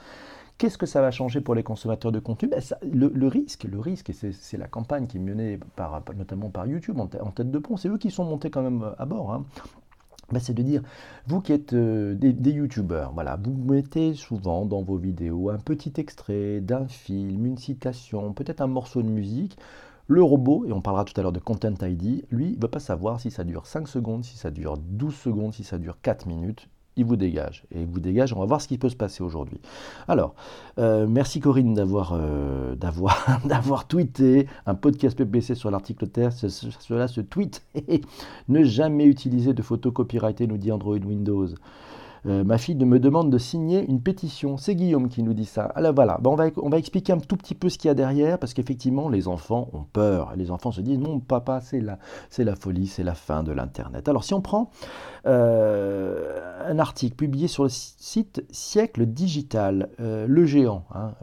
Qu'est-ce 0.62 0.78
que 0.78 0.86
ça 0.86 1.02
va 1.02 1.10
changer 1.10 1.42
pour 1.42 1.56
les 1.56 1.64
consommateurs 1.64 2.12
de 2.12 2.20
contenu? 2.20 2.48
Ben, 2.48 2.62
le, 2.84 3.28
risque, 3.28 3.64
le 3.64 3.80
risque, 3.80 4.12
et 4.12 4.14
c'est 4.14 4.58
la 4.58 4.68
campagne 4.68 5.08
qui 5.08 5.18
est 5.18 5.20
menée 5.20 5.60
par, 5.76 6.04
notamment 6.16 6.52
par 6.52 6.68
YouTube 6.68 7.00
en, 7.00 7.08
tête 7.08 7.50
de 7.50 7.58
pont, 7.58 7.78
c'est 7.78 7.90
eux 7.90 7.98
qui 7.98 8.12
sont 8.12 8.26
montés 8.26 8.52
quand 8.52 8.62
même 8.62 8.94
à 9.00 9.08
bord. 9.08 9.34
Hein. 9.34 9.44
Ben, 10.32 10.38
c'est 10.38 10.54
de 10.54 10.62
dire, 10.62 10.84
vous 11.26 11.42
qui 11.42 11.52
êtes 11.52 11.74
euh, 11.74 12.14
des, 12.14 12.52
youtubeurs, 12.52 13.12
voilà, 13.12 13.40
vous 13.44 13.56
mettez 13.56 14.14
souvent 14.14 14.68
dans 14.68 14.84
vos 14.84 14.98
vidéos 14.98 15.50
un 15.50 15.58
petit 15.58 15.94
extrait 15.98 16.62
d'un 16.62 16.88
film, 16.88 17.44
une 17.48 17.58
citation, 17.58 18.32
peut-être 18.32 18.62
un 18.62 18.68
morceau 18.68 19.02
de 19.02 19.10
musique. 19.10 19.58
Le 20.06 20.22
robot, 20.22 20.66
et 20.68 20.72
on 20.72 20.82
parlera 20.82 21.06
tout 21.06 21.20
à 21.20 21.24
l'heure 21.24 21.32
de 21.32 21.40
Content 21.40 21.74
ID, 21.82 22.24
lui, 22.30 22.52
ne 22.52 22.62
veut 22.62 22.68
pas 22.68 22.80
savoir 22.80 23.20
si 23.20 23.32
ça 23.32 23.44
dure 23.44 23.66
5 23.66 23.88
secondes, 23.88 24.24
si 24.24 24.38
ça 24.38 24.52
dure 24.52 24.78
12 24.78 25.16
secondes, 25.16 25.56
si 25.56 25.64
ça 25.64 25.80
dure 25.80 26.00
4 26.04 26.28
minutes 26.28 26.70
il 26.98 27.06
vous 27.06 27.16
dégage. 27.16 27.64
Et 27.74 27.82
il 27.82 27.88
vous 27.88 28.00
dégage, 28.00 28.34
on 28.34 28.40
va 28.40 28.46
voir 28.46 28.62
ce 28.62 28.68
qui 28.68 28.78
peut 28.78 28.90
se 28.90 28.96
passer 28.96 29.24
aujourd'hui. 29.24 29.60
Alors, 30.08 30.36
euh, 30.78 31.08
merci 31.08 31.40
Corinne 31.40 31.74
d'avoir 31.74 32.14
euh, 32.14 32.76
d'avoir 32.76 33.88
tweeté 33.88 34.48
un 34.66 34.76
podcast 34.76 35.18
PPC 35.18 35.56
sur 35.56 35.72
l'article 35.72 36.08
Terre. 36.08 36.32
Cela 36.34 37.08
se 37.08 37.22
tweet. 37.22 37.62
ne 38.50 38.64
jamais 38.64 39.06
utiliser 39.06 39.54
de 39.54 39.62
photos 39.62 39.94
copyrightées, 39.94 40.48
nous 40.48 40.58
dit 40.58 40.72
Android 40.72 40.98
Windows. 40.98 41.48
Euh, 42.28 42.44
ma 42.44 42.58
fille 42.58 42.76
me 42.76 43.00
demande 43.00 43.32
de 43.32 43.38
signer 43.38 43.84
une 43.88 44.02
pétition. 44.02 44.58
C'est 44.58 44.76
Guillaume 44.76 45.10
qui 45.10 45.24
nous 45.24 45.34
dit 45.34 45.46
ça. 45.46 45.64
Alors 45.64 45.94
voilà, 45.94 46.20
on, 46.24 46.36
va, 46.36 46.78
expliquer 46.78 47.14
un 47.14 47.20
tout 47.20 47.38
petit 47.38 47.56
peu 47.56 47.70
ce 47.70 47.78
qu'il 47.78 47.88
y 47.88 47.92
a 47.92 47.96
derrière, 47.96 48.38
parce 48.38 48.54
qu'effectivement, 48.54 49.10
les 49.10 49.28
enfants 49.28 49.70
ont 49.74 49.86
peur. 49.92 50.34
Les 50.36 50.52
enfants 50.52 50.72
se 50.72 50.82
disent, 50.82 51.00
non, 51.00 51.20
papa, 51.20 51.62
c'est 51.62 51.82
la, 51.82 52.56
folie, 52.56 52.88
c'est 52.88 53.04
la 53.04 53.16
fin 53.16 53.44
de 53.44 53.52
l'Internet. 53.52 54.08
Alors 54.08 54.24
si 54.24 54.34
on 54.34 54.42
prend 54.42 54.70
euh, 55.26 56.66
un 56.66 56.80
article 56.80 57.16
publié 57.16 57.48
sur 57.48 57.64
le 57.64 57.70
site 57.70 58.44
Siècle 58.52 59.06
Digital, 59.06 59.90
euh, 60.00 60.26
le 60.28 60.46
géant, 60.46 60.86
hein, 60.94 61.14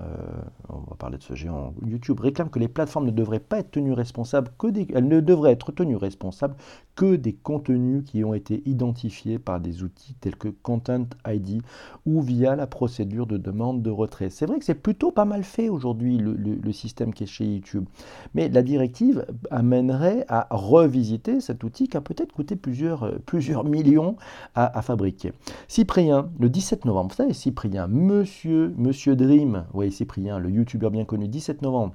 on 0.68 0.78
va 0.90 0.96
parler 0.98 1.18
de 1.18 1.22
ce 1.22 1.34
géant 1.34 1.74
YouTube, 1.86 2.20
réclame 2.20 2.50
que 2.50 2.58
les 2.58 2.68
plateformes 2.68 3.06
ne 3.06 3.10
devraient 3.10 3.38
pas 3.38 3.58
être 3.58 3.70
tenues 3.70 3.92
responsables 3.92 4.50
que 4.58 4.68
elles 4.94 5.08
ne 5.08 5.20
devraient 5.20 5.52
être 5.52 5.72
tenues 5.72 5.96
responsables 5.96 6.56
que 6.94 7.16
des 7.16 7.32
contenus 7.32 8.04
qui 8.04 8.24
ont 8.24 8.34
été 8.34 8.62
identifiés 8.66 9.38
par 9.38 9.60
des 9.60 9.82
outils 9.82 10.14
tels 10.20 10.36
que 10.36 10.48
Content 10.62 10.87
ID 11.26 11.62
ou 12.06 12.20
via 12.20 12.56
la 12.56 12.66
procédure 12.66 13.26
de 13.26 13.36
demande 13.36 13.82
de 13.82 13.90
retrait. 13.90 14.30
C'est 14.30 14.46
vrai 14.46 14.58
que 14.58 14.64
c'est 14.64 14.74
plutôt 14.74 15.10
pas 15.10 15.24
mal 15.24 15.44
fait 15.44 15.68
aujourd'hui 15.68 16.18
le, 16.18 16.72
système 16.72 17.12
qui 17.12 17.24
est 17.24 17.26
chez 17.26 17.44
YouTube. 17.44 17.86
Mais 18.34 18.48
la 18.48 18.62
directive 18.62 19.26
amènerait 19.50 20.24
à 20.28 20.46
revisiter 20.50 21.40
cet 21.40 21.64
outil 21.64 21.88
qui 21.88 21.96
a 21.96 22.00
peut-être 22.00 22.32
coûté 22.32 22.56
plusieurs, 22.56 23.04
euh, 23.04 23.62
millions 23.64 24.16
à, 24.54 24.78
à, 24.78 24.82
fabriquer. 24.82 25.32
Cyprien, 25.66 26.28
le 26.38 26.48
17 26.48 26.84
novembre, 26.84 27.10
vous 27.10 27.16
savez 27.16 27.32
Cyprien, 27.32 27.88
monsieur, 27.88 28.74
monsieur 28.76 29.16
Dream, 29.16 29.64
oui 29.74 29.90
Cyprien, 29.90 30.38
le 30.38 30.50
youtubeur 30.50 30.90
bien 30.90 31.04
connu, 31.04 31.26
17 31.26 31.62
novembre 31.62 31.94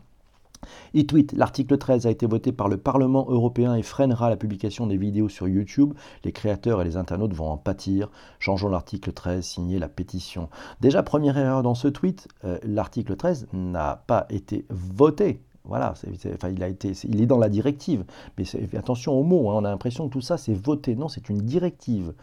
il 0.94 1.08
tweet 1.08 1.34
L'article 1.34 1.78
13 1.78 2.08
a 2.08 2.12
été 2.12 2.26
voté 2.26 2.52
par 2.52 2.68
le 2.68 2.78
Parlement 2.78 3.26
européen 3.30 3.76
et 3.76 3.84
freinera 3.84 4.30
la 4.30 4.38
publication 4.38 4.88
des 4.88 4.98
vidéos 4.98 5.30
sur 5.30 5.48
YouTube. 5.48 5.94
Les 6.24 6.32
créateurs 6.32 6.82
et 6.82 6.86
les 6.86 6.98
internautes 6.98 7.34
vont 7.34 7.50
en 7.50 7.58
pâtir. 7.58 8.10
Changeons 8.40 8.70
l'article 8.70 9.14
13, 9.14 9.44
signez 9.46 9.80
la 9.80 9.90
pétition. 9.90 10.50
Déjà, 10.82 11.04
première 11.04 11.38
erreur 11.38 11.64
dans 11.64 11.76
ce 11.76 11.88
tweet 11.88 12.28
euh, 12.46 12.58
l'article 12.64 13.16
13 13.16 13.48
n'a 13.54 14.04
pas 14.08 14.26
été 14.30 14.66
voté. 14.70 15.42
Voilà, 15.66 15.94
il 17.08 17.22
est 17.22 17.26
dans 17.26 17.38
la 17.38 17.48
directive. 17.48 18.04
Mais 18.38 18.46
attention 18.78 19.14
aux 19.14 19.24
mots, 19.24 19.50
hein, 19.50 19.56
on 19.56 19.66
a 19.66 19.70
l'impression 19.70 20.08
que 20.08 20.14
tout 20.14 20.22
ça 20.22 20.38
c'est 20.38 20.54
voté. 20.54 20.96
Non, 20.96 21.08
c'est 21.08 21.30
une 21.30 21.38
directive 21.38 22.14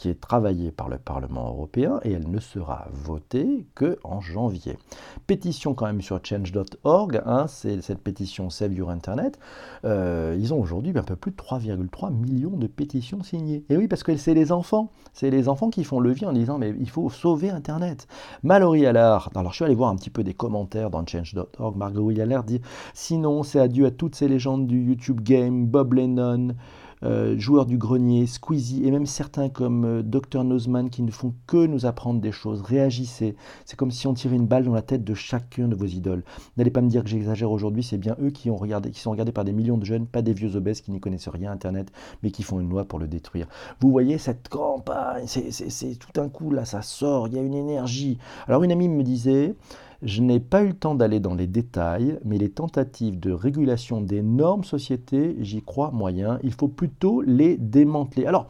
qui 0.00 0.08
est 0.08 0.18
travaillée 0.18 0.70
par 0.70 0.88
le 0.88 0.96
Parlement 0.96 1.48
européen 1.48 2.00
et 2.04 2.12
elle 2.12 2.30
ne 2.30 2.40
sera 2.40 2.88
votée 2.90 3.66
que 3.74 3.98
en 4.02 4.22
janvier. 4.22 4.78
Pétition 5.26 5.74
quand 5.74 5.84
même 5.84 6.00
sur 6.00 6.18
change.org, 6.24 7.20
hein, 7.26 7.44
c'est 7.48 7.82
cette 7.82 7.98
pétition 7.98 8.48
Save 8.48 8.72
Your 8.72 8.88
Internet. 8.88 9.38
Euh, 9.84 10.34
ils 10.40 10.54
ont 10.54 10.58
aujourd'hui 10.58 10.94
un 10.96 11.02
peu 11.02 11.16
plus 11.16 11.32
de 11.32 11.36
3,3 11.36 12.14
millions 12.14 12.56
de 12.56 12.66
pétitions 12.66 13.22
signées. 13.22 13.62
Et 13.68 13.76
oui, 13.76 13.88
parce 13.88 14.02
que 14.02 14.16
c'est 14.16 14.32
les 14.32 14.52
enfants, 14.52 14.90
c'est 15.12 15.28
les 15.28 15.50
enfants 15.50 15.68
qui 15.68 15.84
font 15.84 16.00
levier 16.00 16.26
en 16.26 16.32
disant 16.32 16.56
mais 16.56 16.74
il 16.80 16.88
faut 16.88 17.10
sauver 17.10 17.50
Internet. 17.50 18.08
Mallory 18.42 18.86
Allard, 18.86 19.28
alors 19.34 19.50
je 19.50 19.56
suis 19.56 19.64
allé 19.66 19.74
voir 19.74 19.90
un 19.90 19.96
petit 19.96 20.08
peu 20.08 20.24
des 20.24 20.32
commentaires 20.32 20.88
dans 20.88 21.06
change.org. 21.06 21.76
Margot 21.76 22.08
Allard 22.08 22.44
dit 22.44 22.62
sinon 22.94 23.42
c'est 23.42 23.60
adieu 23.60 23.84
à 23.84 23.90
toutes 23.90 24.14
ces 24.14 24.28
légendes 24.28 24.66
du 24.66 24.82
YouTube 24.82 25.20
game, 25.20 25.66
Bob 25.66 25.92
Lennon. 25.92 26.54
Euh, 27.02 27.38
joueurs 27.38 27.66
du 27.66 27.78
grenier, 27.78 28.26
Squeezie 28.26 28.86
et 28.86 28.90
même 28.90 29.06
certains 29.06 29.48
comme 29.48 29.84
euh, 29.84 30.02
Dr 30.02 30.44
Nozman 30.44 30.90
qui 30.90 31.02
ne 31.02 31.10
font 31.10 31.34
que 31.46 31.66
nous 31.66 31.86
apprendre 31.86 32.20
des 32.20 32.32
choses. 32.32 32.60
Réagissez. 32.62 33.36
C'est 33.64 33.76
comme 33.76 33.90
si 33.90 34.06
on 34.06 34.14
tirait 34.14 34.36
une 34.36 34.46
balle 34.46 34.64
dans 34.64 34.74
la 34.74 34.82
tête 34.82 35.04
de 35.04 35.14
chacun 35.14 35.68
de 35.68 35.74
vos 35.74 35.86
idoles. 35.86 36.22
N'allez 36.56 36.70
pas 36.70 36.80
me 36.80 36.88
dire 36.88 37.02
que 37.02 37.08
j'exagère 37.08 37.50
aujourd'hui, 37.50 37.82
c'est 37.82 37.98
bien 37.98 38.16
eux 38.22 38.30
qui, 38.30 38.50
ont 38.50 38.56
regardé, 38.56 38.90
qui 38.90 39.00
sont 39.00 39.10
regardés 39.10 39.32
par 39.32 39.44
des 39.44 39.52
millions 39.52 39.78
de 39.78 39.84
jeunes, 39.84 40.06
pas 40.06 40.22
des 40.22 40.32
vieux 40.32 40.56
obèses 40.56 40.80
qui 40.80 40.90
n'y 40.90 41.00
connaissent 41.00 41.28
rien 41.28 41.50
à 41.50 41.54
Internet, 41.54 41.90
mais 42.22 42.30
qui 42.30 42.42
font 42.42 42.60
une 42.60 42.68
loi 42.68 42.84
pour 42.84 42.98
le 42.98 43.08
détruire. 43.08 43.46
Vous 43.80 43.90
voyez 43.90 44.18
cette 44.18 44.48
campagne, 44.48 45.26
c'est 45.26 45.98
tout 45.98 46.20
un 46.20 46.28
coup 46.28 46.50
là, 46.50 46.64
ça 46.64 46.82
sort, 46.82 47.28
il 47.28 47.34
y 47.34 47.38
a 47.38 47.42
une 47.42 47.54
énergie. 47.54 48.18
Alors 48.46 48.62
une 48.62 48.72
amie 48.72 48.88
me 48.88 49.02
disait, 49.02 49.54
je 50.02 50.22
n'ai 50.22 50.40
pas 50.40 50.62
eu 50.62 50.68
le 50.68 50.74
temps 50.74 50.94
d'aller 50.94 51.20
dans 51.20 51.34
les 51.34 51.46
détails, 51.46 52.18
mais 52.24 52.38
les 52.38 52.50
tentatives 52.50 53.20
de 53.20 53.32
régulation 53.32 54.00
des 54.00 54.22
normes 54.22 54.64
sociétés, 54.64 55.36
j'y 55.40 55.62
crois 55.62 55.90
moyen. 55.90 56.38
Il 56.42 56.52
faut 56.52 56.68
plutôt 56.68 57.20
les 57.20 57.56
démanteler. 57.56 58.26
Alors, 58.26 58.46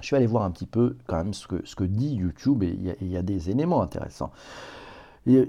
je 0.00 0.06
suis 0.06 0.16
allé 0.16 0.26
voir 0.26 0.42
un 0.42 0.50
petit 0.50 0.66
peu 0.66 0.96
quand 1.06 1.16
même 1.16 1.32
ce 1.32 1.46
que, 1.46 1.62
ce 1.64 1.76
que 1.76 1.84
dit 1.84 2.14
YouTube 2.14 2.62
et 2.62 2.76
il 3.00 3.08
y, 3.08 3.16
a 3.16 3.22
des 3.22 3.50
éléments 3.50 3.82
intéressants 3.82 4.32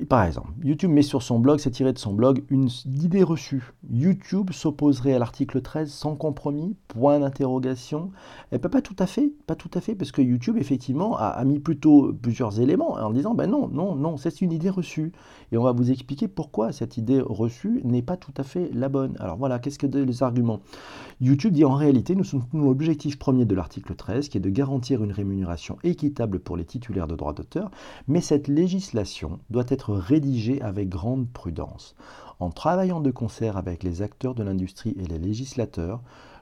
par 0.07 0.23
exemple, 0.23 0.49
YouTube 0.63 0.89
met 0.89 1.01
sur 1.01 1.21
son 1.21 1.37
blog, 1.37 1.59
c'est 1.59 1.71
tiré 1.71 1.91
de 1.91 1.97
son 1.97 2.13
blog, 2.13 2.43
une 2.49 2.69
idée 2.85 3.23
reçue. 3.23 3.73
YouTube 3.89 4.51
s'opposerait 4.51 5.13
à 5.13 5.19
l'article 5.19 5.61
13 5.61 5.91
sans 5.91 6.15
compromis 6.15 6.77
Point 6.87 7.19
d'interrogation. 7.19 8.11
Elle 8.51 8.61
peut 8.61 8.69
pas 8.69 8.81
tout 8.81 8.95
à 8.99 9.05
fait, 9.05 9.33
pas 9.47 9.55
tout 9.55 9.71
à 9.73 9.81
fait, 9.81 9.93
parce 9.93 10.13
que 10.13 10.21
YouTube 10.21 10.57
effectivement 10.57 11.17
a, 11.17 11.43
mis 11.43 11.59
plutôt 11.59 12.13
plusieurs 12.13 12.61
éléments 12.61 12.93
en 12.93 13.11
disant 13.11 13.33
ben 13.33 13.49
non, 13.49 13.67
non, 13.67 13.95
non, 13.95 14.15
c'est 14.15 14.39
une 14.39 14.53
idée 14.53 14.69
reçue. 14.69 15.11
Et 15.51 15.57
on 15.57 15.63
va 15.63 15.73
vous 15.73 15.91
expliquer 15.91 16.29
pourquoi 16.29 16.71
cette 16.71 16.95
idée 16.95 17.19
reçue 17.19 17.81
n'est 17.83 18.01
pas 18.01 18.15
tout 18.15 18.33
à 18.37 18.43
fait 18.43 18.69
la 18.73 18.87
bonne. 18.87 19.17
Alors 19.19 19.35
voilà, 19.35 19.59
qu'est-ce 19.59 19.77
que 19.77 19.87
les 19.87 20.23
arguments? 20.23 20.61
YouTube 21.19 21.53
dit 21.53 21.65
en 21.65 21.75
réalité, 21.75 22.15
nous 22.15 22.23
soutenons 22.23 22.63
l'objectif 22.63 23.19
premier 23.19 23.43
de 23.43 23.55
l'article 23.55 23.93
13, 23.95 24.29
qui 24.29 24.37
est 24.37 24.41
de 24.41 24.49
garantir 24.49 25.03
une 25.03 25.11
rémunération 25.11 25.77
équitable 25.83 26.39
pour 26.39 26.55
les 26.55 26.65
titulaires 26.65 27.07
de 27.07 27.15
droits 27.15 27.33
d'auteur, 27.33 27.71
mais 28.07 28.21
cette 28.21 28.47
législation 28.47 29.39
doit 29.49 29.64
être 29.69 29.93
rédigé 29.93 30.61
avec 30.61 30.89
grande 30.89 31.29
prudence. 31.29 31.95
En 32.39 32.49
travaillant 32.49 32.99
de 32.99 33.11
concert 33.11 33.57
avec 33.57 33.83
les 33.83 34.01
acteurs 34.01 34.35
de 34.35 34.43
l'industrie 34.43 34.95
et 34.99 35.05
les 35.05 35.19
législateurs, 35.19 36.01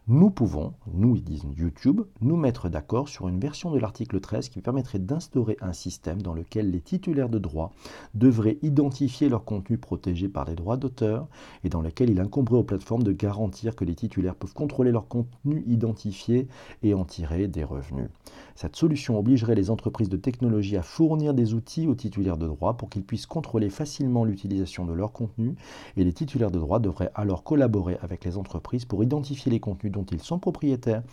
nous 0.09 0.29
pouvons, 0.29 0.73
nous 0.93 1.15
ils 1.15 1.23
disent 1.23 1.45
YouTube, 1.55 2.01
nous 2.19 2.35
mettre 2.35 2.67
d'accord 2.67 3.07
sur 3.07 3.29
une 3.29 3.39
version 3.39 3.71
de 3.71 3.79
l'article 3.79 4.19
13 4.19 4.49
qui 4.49 4.59
permettrait 4.59 4.99
d'instaurer 4.99 5.55
un 5.61 5.71
système 5.71 6.21
dans 6.21 6.33
lequel 6.33 6.71
les 6.71 6.81
titulaires 6.81 7.29
de 7.29 7.39
droits 7.39 7.71
devraient 8.13 8.57
identifier 8.63 9.29
leur 9.29 9.45
contenu 9.45 9.77
protégé 9.77 10.27
par 10.27 10.43
les 10.43 10.55
droits 10.55 10.75
d'auteur 10.75 11.29
et 11.63 11.69
dans 11.69 11.81
lequel 11.81 12.09
il 12.09 12.19
incomberait 12.19 12.57
aux 12.57 12.63
plateformes 12.63 13.03
de 13.03 13.13
garantir 13.13 13.77
que 13.77 13.85
les 13.85 13.95
titulaires 13.95 14.35
peuvent 14.35 14.53
contrôler 14.53 14.91
leur 14.91 15.07
contenu 15.07 15.63
identifié 15.67 16.49
et 16.81 16.93
en 16.93 17.05
tirer 17.05 17.47
des 17.47 17.63
revenus. 17.63 18.09
Cette 18.55 18.75
solution 18.75 19.17
obligerait 19.17 19.55
les 19.55 19.69
entreprises 19.69 20.09
de 20.09 20.17
technologie 20.17 20.75
à 20.75 20.83
fournir 20.83 21.33
des 21.33 21.53
outils 21.53 21.87
aux 21.87 21.95
titulaires 21.95 22.37
de 22.37 22.47
droits 22.47 22.75
pour 22.75 22.89
qu'ils 22.89 23.05
puissent 23.05 23.25
contrôler 23.25 23.69
facilement 23.69 24.25
l'utilisation 24.25 24.85
de 24.85 24.91
leur 24.91 25.13
contenu 25.13 25.55
et 25.95 26.03
les 26.03 26.13
titulaires 26.13 26.51
de 26.51 26.59
droits 26.59 26.79
devraient 26.79 27.11
alors 27.15 27.45
collaborer 27.45 27.97
avec 28.01 28.25
les 28.25 28.35
entreprises 28.35 28.83
pour 28.83 29.01
identifier 29.01 29.49
les 29.49 29.61
contenus 29.61 29.92
dont 29.93 30.05
ils 30.11 30.21
sont 30.21 30.39
propriétaires, 30.39 31.03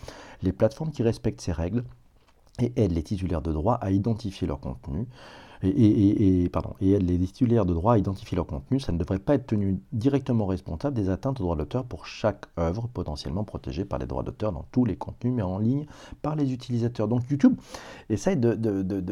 les 0.41 0.51
plateformes 0.51 0.91
qui 0.91 1.03
respectent 1.03 1.41
ces 1.41 1.53
règles 1.53 1.85
et 2.59 2.73
aident 2.75 2.91
les 2.91 3.03
titulaires 3.03 3.41
de 3.41 3.53
droit 3.53 3.75
à 3.75 3.91
identifier 3.91 4.47
leur 4.47 4.59
contenu 4.59 5.07
et, 5.63 6.47
et 6.47 6.99
les 6.99 7.17
titulaires 7.19 7.65
de 7.65 7.73
droit 7.73 7.93
à 7.93 7.97
identifier 7.97 8.35
leur 8.35 8.45
contenu, 8.45 8.79
ça 8.79 8.91
ne 8.91 8.97
devrait 8.97 9.19
pas 9.19 9.35
être 9.35 9.47
tenu 9.47 9.79
directement 9.91 10.45
responsable 10.45 10.95
des 10.95 11.09
atteintes 11.09 11.39
aux 11.39 11.43
droits 11.43 11.55
d'auteur 11.55 11.85
pour 11.85 12.05
chaque 12.05 12.45
œuvre 12.57 12.87
potentiellement 12.87 13.43
protégée 13.43 13.85
par 13.85 13.99
les 13.99 14.05
droits 14.05 14.23
d'auteur 14.23 14.51
dans 14.51 14.65
tous 14.71 14.85
les 14.85 14.95
contenus 14.95 15.33
mis 15.33 15.41
en 15.41 15.59
ligne 15.59 15.85
par 16.21 16.35
les 16.35 16.53
utilisateurs. 16.53 17.07
Donc 17.07 17.29
YouTube 17.29 17.55
essaye 18.09 18.37
de, 18.37 18.53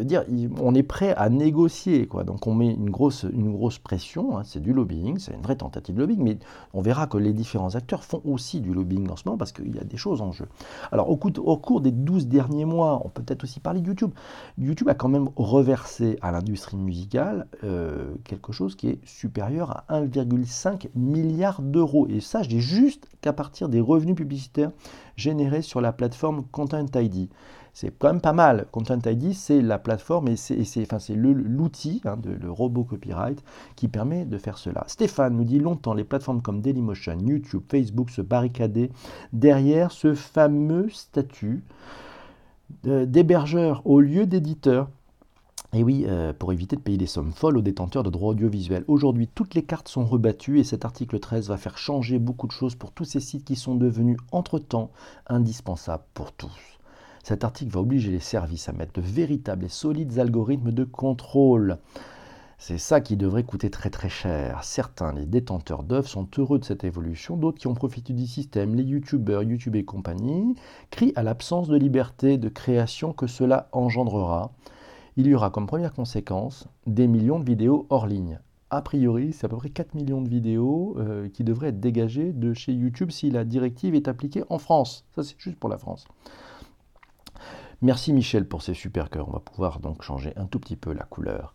dire 0.03 0.23
on 0.59 0.75
est 0.75 0.83
prêt 0.83 1.13
à 1.15 1.29
négocier, 1.29 2.07
quoi. 2.07 2.23
donc 2.23 2.47
on 2.47 2.53
met 2.53 2.73
une 2.73 2.89
grosse, 2.89 3.25
une 3.31 3.51
grosse 3.51 3.79
pression, 3.79 4.37
hein. 4.37 4.43
c'est 4.43 4.61
du 4.61 4.73
lobbying, 4.73 5.19
c'est 5.19 5.33
une 5.33 5.41
vraie 5.41 5.55
tentative 5.55 5.95
de 5.95 6.01
lobbying, 6.01 6.21
mais 6.21 6.37
on 6.73 6.81
verra 6.81 7.07
que 7.07 7.17
les 7.17 7.33
différents 7.33 7.75
acteurs 7.75 8.03
font 8.03 8.21
aussi 8.25 8.61
du 8.61 8.73
lobbying 8.73 9.09
en 9.09 9.15
ce 9.15 9.23
moment 9.25 9.37
parce 9.37 9.51
qu'il 9.51 9.75
y 9.75 9.79
a 9.79 9.83
des 9.83 9.97
choses 9.97 10.21
en 10.21 10.31
jeu. 10.31 10.47
Alors 10.91 11.09
au, 11.09 11.17
cours 11.17 11.81
des 11.81 11.91
12 11.91 12.27
derniers 12.27 12.65
mois, 12.65 13.01
on 13.03 13.09
peut 13.09 13.21
peut-être 13.23 13.43
aussi 13.43 13.59
parler 13.59 13.81
de 13.81 13.87
YouTube. 13.87 14.11
YouTube 14.57 14.89
a 14.89 14.95
quand 14.95 15.09
même 15.09 15.29
reversé 15.35 16.17
à 16.21 16.31
l'industrie 16.39 16.77
musicale 16.77 17.47
euh, 17.63 18.13
quelque 18.23 18.51
chose 18.51 18.75
qui 18.75 18.89
est 18.89 18.99
supérieur 19.05 19.83
à 19.87 20.01
1,5 20.01 20.87
milliard 20.95 21.61
d'euros. 21.61 22.07
Et 22.09 22.19
ça, 22.19 22.43
je 22.43 22.49
dis 22.49 22.61
juste 22.61 23.07
qu'à 23.21 23.33
partir 23.33 23.69
des 23.69 23.81
revenus 23.81 24.15
publicitaires 24.15 24.71
générés 25.15 25.61
sur 25.61 25.81
la 25.81 25.91
plateforme 25.91 26.43
Content 26.51 26.85
ID. 26.95 27.29
C'est 27.73 27.97
quand 27.97 28.07
même 28.07 28.21
pas 28.21 28.33
mal. 28.33 28.65
Content 28.71 28.99
ID, 29.05 29.33
c'est 29.33 29.61
la 29.61 29.77
plateforme 29.77 30.29
et 30.29 30.35
c'est 30.35 30.81
enfin, 30.81 30.97
l'outil, 31.13 32.01
hein, 32.05 32.17
le 32.25 32.51
robot 32.51 32.83
copyright, 32.83 33.43
qui 33.75 33.87
permet 33.87 34.25
de 34.25 34.37
faire 34.37 34.57
cela. 34.57 34.83
Stéphane 34.87 35.35
nous 35.35 35.43
dit 35.43 35.59
longtemps 35.59 35.93
les 35.93 36.03
plateformes 36.03 36.41
comme 36.41 36.61
Dailymotion, 36.61 37.17
YouTube, 37.19 37.63
Facebook 37.69 38.09
se 38.09 38.21
barricadaient 38.21 38.89
derrière 39.33 39.91
ce 39.91 40.13
fameux 40.13 40.89
statut 40.89 41.63
euh, 42.87 43.05
d'hébergeur 43.05 43.81
au 43.85 43.99
lieu 43.99 44.25
d'éditeur. 44.25 44.89
Et 45.71 45.83
oui, 45.83 46.05
euh, 46.07 46.33
pour 46.33 46.51
éviter 46.51 46.75
de 46.75 46.81
payer 46.81 46.97
des 46.97 47.05
sommes 47.05 47.31
folles 47.31 47.57
aux 47.57 47.61
détenteurs 47.61 48.01
de 48.01 48.09
droits 48.09 48.31
audiovisuels. 48.31 48.83
Aujourd'hui, 48.87 49.27
toutes 49.27 49.53
les 49.53 49.61
cartes 49.61 49.87
sont 49.87 50.03
rebattues 50.03 50.59
et 50.59 50.63
cet 50.63 50.83
article 50.83 51.19
13 51.19 51.49
va 51.49 51.57
faire 51.57 51.77
changer 51.77 52.17
beaucoup 52.17 52.47
de 52.47 52.51
choses 52.51 52.73
pour 52.73 52.91
tous 52.91 53.05
ces 53.05 53.19
sites 53.19 53.45
qui 53.45 53.55
sont 53.55 53.75
devenus 53.75 54.17
entre-temps 54.31 54.89
indispensables 55.27 56.05
pour 56.15 56.31
tous. 56.31 56.79
Cet 57.23 57.43
article 57.43 57.71
va 57.71 57.81
obliger 57.81 58.09
les 58.09 58.19
services 58.19 58.67
à 58.67 58.71
mettre 58.71 58.93
de 58.93 59.01
véritables 59.01 59.65
et 59.65 59.69
solides 59.69 60.17
algorithmes 60.17 60.71
de 60.71 60.85
contrôle. 60.85 61.77
C'est 62.57 62.79
ça 62.79 62.99
qui 62.99 63.15
devrait 63.15 63.43
coûter 63.43 63.69
très 63.69 63.91
très 63.91 64.09
cher. 64.09 64.63
Certains, 64.63 65.13
les 65.13 65.27
détenteurs 65.27 65.83
d'œuvres, 65.83 66.07
sont 66.07 66.27
heureux 66.39 66.57
de 66.57 66.65
cette 66.65 66.83
évolution, 66.83 67.37
d'autres 67.37 67.59
qui 67.59 67.67
ont 67.67 67.75
profité 67.75 68.13
du 68.13 68.25
système, 68.25 68.73
les 68.73 68.83
youtubeurs, 68.83 69.43
YouTube 69.43 69.75
et 69.75 69.85
compagnie, 69.85 70.55
crient 70.89 71.13
à 71.15 71.21
l'absence 71.21 71.67
de 71.67 71.77
liberté 71.77 72.39
de 72.39 72.49
création 72.49 73.13
que 73.13 73.27
cela 73.27 73.69
engendrera 73.71 74.51
il 75.19 75.27
y 75.27 75.35
aura 75.35 75.49
comme 75.49 75.67
première 75.67 75.91
conséquence 75.91 76.69
des 76.87 77.05
millions 77.05 77.41
de 77.41 77.43
vidéos 77.43 77.85
hors 77.89 78.07
ligne. 78.07 78.39
A 78.69 78.81
priori, 78.81 79.33
c'est 79.33 79.47
à 79.47 79.49
peu 79.49 79.57
près 79.57 79.69
4 79.69 79.93
millions 79.93 80.21
de 80.21 80.29
vidéos 80.29 80.95
euh, 80.97 81.27
qui 81.27 81.43
devraient 81.43 81.67
être 81.67 81.81
dégagées 81.81 82.31
de 82.31 82.53
chez 82.53 82.71
YouTube 82.71 83.11
si 83.11 83.29
la 83.29 83.43
directive 83.43 83.95
est 83.95 84.07
appliquée 84.07 84.45
en 84.47 84.59
France. 84.59 85.03
Ça, 85.13 85.23
c'est 85.23 85.35
juste 85.37 85.59
pour 85.59 85.69
la 85.69 85.77
France. 85.77 86.07
Merci 87.81 88.11
Michel 88.11 88.45
pour 88.45 88.61
ces 88.61 88.73
super 88.73 89.09
cœurs. 89.09 89.29
On 89.29 89.31
va 89.31 89.39
pouvoir 89.39 89.79
donc 89.79 90.01
changer 90.01 90.33
un 90.35 90.47
tout 90.47 90.59
petit 90.59 90.75
peu 90.75 90.91
la 90.91 91.05
couleur. 91.05 91.53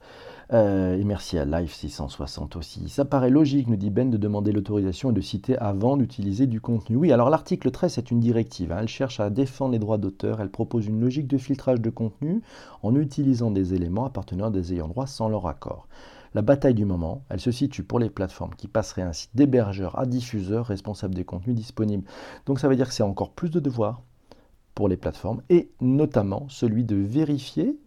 Euh, 0.54 0.96
et 0.96 1.04
merci 1.04 1.36
à 1.36 1.44
Live660 1.44 2.56
aussi. 2.56 2.88
Ça 2.88 3.04
paraît 3.04 3.28
logique, 3.28 3.68
nous 3.68 3.76
dit 3.76 3.90
Ben, 3.90 4.08
de 4.08 4.16
demander 4.16 4.50
l'autorisation 4.50 5.10
et 5.10 5.12
de 5.12 5.20
citer 5.20 5.58
avant 5.58 5.98
d'utiliser 5.98 6.46
du 6.46 6.62
contenu. 6.62 6.96
Oui, 6.96 7.12
alors 7.12 7.28
l'article 7.28 7.70
13 7.70 7.98
est 7.98 8.10
une 8.10 8.20
directive. 8.20 8.72
Hein. 8.72 8.78
Elle 8.80 8.88
cherche 8.88 9.20
à 9.20 9.28
défendre 9.28 9.72
les 9.72 9.78
droits 9.78 9.98
d'auteur. 9.98 10.40
Elle 10.40 10.50
propose 10.50 10.86
une 10.86 10.98
logique 10.98 11.28
de 11.28 11.36
filtrage 11.36 11.82
de 11.82 11.90
contenu 11.90 12.40
en 12.82 12.94
utilisant 12.94 13.50
des 13.50 13.74
éléments 13.74 14.06
appartenant 14.06 14.46
à 14.46 14.50
des 14.50 14.72
ayants 14.72 14.88
droit 14.88 15.06
sans 15.06 15.28
leur 15.28 15.46
accord. 15.46 15.88
La 16.32 16.40
bataille 16.40 16.74
du 16.74 16.86
moment, 16.86 17.22
elle 17.28 17.40
se 17.40 17.50
situe 17.50 17.84
pour 17.84 17.98
les 17.98 18.08
plateformes 18.08 18.54
qui 18.56 18.66
passeraient 18.66 19.02
ainsi 19.02 19.28
d'hébergeur 19.34 19.98
à 19.98 20.06
diffuseur 20.06 20.64
responsable 20.64 21.14
des 21.14 21.24
contenus 21.26 21.54
disponibles. 21.54 22.04
Donc 22.46 22.60
ça 22.60 22.68
veut 22.68 22.76
dire 22.76 22.88
que 22.88 22.94
c'est 22.94 23.02
encore 23.02 23.32
plus 23.32 23.50
de 23.50 23.60
devoirs 23.60 24.00
pour 24.74 24.88
les 24.88 24.96
plateformes 24.96 25.42
et 25.50 25.70
notamment 25.80 26.46
celui 26.48 26.84
de 26.84 26.96
vérifier 26.96 27.78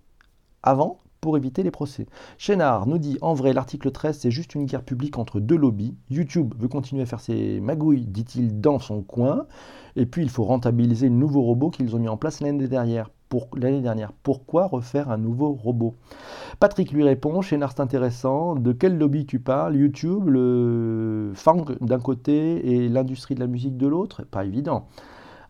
avant 0.64 1.00
pour 1.22 1.36
éviter 1.36 1.64
les 1.64 1.72
procès. 1.72 2.06
Chénard 2.38 2.88
nous 2.88 3.00
dit 3.00 3.18
en 3.22 3.34
vrai 3.34 3.52
l'article 3.52 3.92
13 3.92 4.20
c'est 4.20 4.32
juste 4.32 4.56
une 4.56 4.66
guerre 4.66 4.84
publique 4.84 5.18
entre 5.18 5.40
deux 5.40 5.58
lobbies. 5.58 5.96
YouTube 6.10 6.54
veut 6.58 6.68
continuer 6.68 7.02
à 7.02 7.06
faire 7.06 7.20
ses 7.20 7.60
magouilles, 7.60 8.06
dit-il, 8.06 8.62
dans 8.62 8.80
son 8.80 9.02
coin. 9.02 9.48
Et 9.96 10.06
puis 10.06 10.22
il 10.22 10.30
faut 10.30 10.44
rentabiliser 10.44 11.10
le 11.10 11.16
nouveau 11.16 11.42
robot 11.42 11.70
qu'ils 11.70 11.96
ont 11.96 12.00
mis 12.00 12.08
en 12.08 12.18
place 12.18 12.42
l'année 12.42 12.68
dernière. 12.68 13.10
Pour 13.30 13.50
l'année 13.58 13.82
dernière. 13.82 14.14
Pourquoi 14.14 14.68
refaire 14.68 15.12
un 15.12 15.18
nouveau 15.18 15.52
robot? 15.52 15.96
Patrick 16.62 16.94
lui 16.94 17.04
répond, 17.04 17.42
Chénard 17.42 17.74
c'est 17.76 17.82
intéressant, 17.82 18.56
de 18.56 18.72
quel 18.72 18.98
lobby 18.98 19.26
tu 19.26 19.40
parles? 19.40 19.76
YouTube, 19.76 20.30
le 20.30 21.34
fang 21.36 21.66
d'un 21.82 22.00
côté 22.00 22.76
et 22.76 22.88
l'industrie 22.88 23.36
de 23.36 23.42
la 23.42 23.48
musique 23.48 23.76
de 23.76 23.86
l'autre? 23.86 24.24
Pas 24.24 24.46
évident. 24.46 24.88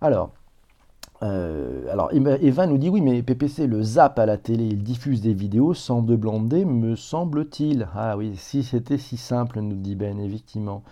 Alors, 0.02 0.32
euh, 1.24 1.92
alors 1.92 2.12
Eva 2.14 2.68
nous 2.68 2.78
dit 2.78 2.90
oui 2.90 3.02
mais 3.02 3.24
PPC 3.24 3.66
le 3.66 3.82
zap 3.82 4.20
à 4.20 4.28
la 4.28 4.38
télé 4.38 4.66
il 4.66 4.84
diffuse 4.84 5.20
des 5.22 5.34
vidéos 5.34 5.74
sans 5.74 6.04
de 6.04 6.16
blonder 6.16 6.64
me 6.64 6.96
semble-t-il. 6.96 7.88
Ah 7.96 8.16
oui 8.18 8.36
si 8.36 8.62
c'était 8.64 9.00
si 9.00 9.18
simple 9.18 9.60
nous 9.62 9.78
dit 9.78 9.96
Ben 9.96 10.20
effectivement 10.20 10.84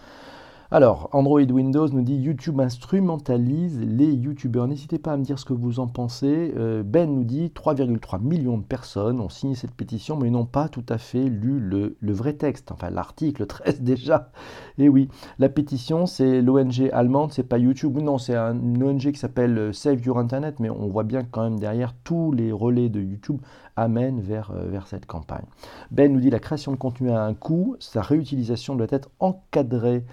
Alors, 0.71 1.09
Android 1.11 1.43
Windows 1.43 1.87
nous 1.89 2.01
dit 2.01 2.15
YouTube 2.15 2.59
instrumentalise 2.59 3.79
les 3.79 4.11
YouTubeurs. 4.11 4.67
N'hésitez 4.67 4.97
pas 4.97 5.13
à 5.13 5.17
me 5.17 5.23
dire 5.23 5.37
ce 5.37 5.45
que 5.45 5.53
vous 5.53 5.79
en 5.79 5.85
pensez. 5.85 6.55
Euh, 6.57 6.81
ben 6.81 7.13
nous 7.13 7.23
dit 7.23 7.51
3,3 7.53 8.19
millions 8.19 8.57
de 8.57 8.63
personnes 8.63 9.19
ont 9.19 9.29
signé 9.29 9.53
cette 9.53 9.75
pétition, 9.75 10.17
mais 10.17 10.31
n'ont 10.31 10.47
pas 10.47 10.67
tout 10.67 10.85
à 10.89 10.97
fait 10.97 11.25
lu 11.29 11.59
le, 11.59 11.95
vrai 12.01 12.33
texte, 12.33 12.71
enfin 12.71 12.89
l'article 12.89 13.45
13 13.47 13.81
déjà. 13.81 14.31
Et 14.79 14.89
oui, 14.89 15.07
la 15.37 15.49
pétition, 15.49 16.07
c'est 16.07 16.41
l'ONG 16.41 16.89
allemande, 16.91 17.31
c'est 17.31 17.43
pas 17.43 17.59
YouTube. 17.59 17.99
Non, 17.99 18.17
c'est 18.17 18.35
une 18.35 18.81
ONG 18.83 19.11
qui 19.11 19.19
s'appelle 19.19 19.55
euh, 19.59 19.71
Save 19.71 20.03
Your 20.03 20.17
Internet, 20.17 20.59
mais 20.59 20.71
on 20.71 20.87
voit 20.87 21.03
bien 21.03 21.23
quand 21.23 21.43
même 21.43 21.59
derrière 21.59 21.93
tous 22.03 22.31
les 22.31 22.51
relais 22.51 22.89
de 22.89 23.01
YouTube 23.01 23.39
amènent 23.75 24.19
vers, 24.19 24.49
euh, 24.49 24.67
vers 24.67 24.87
cette 24.87 25.05
campagne. 25.05 25.45
Ben 25.91 26.11
nous 26.11 26.19
dit 26.19 26.31
la 26.31 26.39
création 26.39 26.71
de 26.71 26.77
contenu 26.77 27.11
a 27.11 27.23
un 27.23 27.35
coût, 27.35 27.75
sa 27.79 28.01
réutilisation 28.01 28.75
doit 28.75 28.87
être 28.89 29.09
encadrée. 29.19 30.03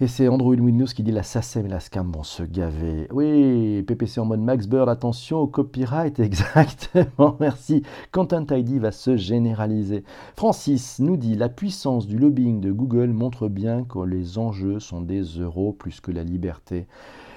Et 0.00 0.08
c'est 0.08 0.26
Android 0.26 0.56
Windows 0.56 0.86
qui 0.86 1.04
dit 1.04 1.12
la 1.12 1.22
SACEM 1.22 1.66
et 1.66 1.68
la 1.68 1.78
SCAM 1.78 2.10
vont 2.10 2.24
se 2.24 2.42
gaver. 2.42 3.06
Oui, 3.12 3.80
PPC 3.86 4.18
en 4.18 4.24
mode 4.24 4.40
Max 4.40 4.66
Bird, 4.66 4.88
attention 4.88 5.38
au 5.38 5.46
copyright, 5.46 6.18
exactement, 6.18 7.36
merci. 7.38 7.84
Content 8.10 8.44
ID 8.50 8.80
va 8.80 8.90
se 8.90 9.16
généraliser. 9.16 10.02
Francis 10.36 10.98
nous 10.98 11.16
dit 11.16 11.36
la 11.36 11.48
puissance 11.48 12.08
du 12.08 12.18
lobbying 12.18 12.60
de 12.60 12.72
Google 12.72 13.10
montre 13.10 13.46
bien 13.46 13.84
que 13.84 14.00
les 14.00 14.36
enjeux 14.36 14.80
sont 14.80 15.00
des 15.00 15.22
euros 15.22 15.72
plus 15.72 16.00
que 16.00 16.10
la 16.10 16.24
liberté. 16.24 16.88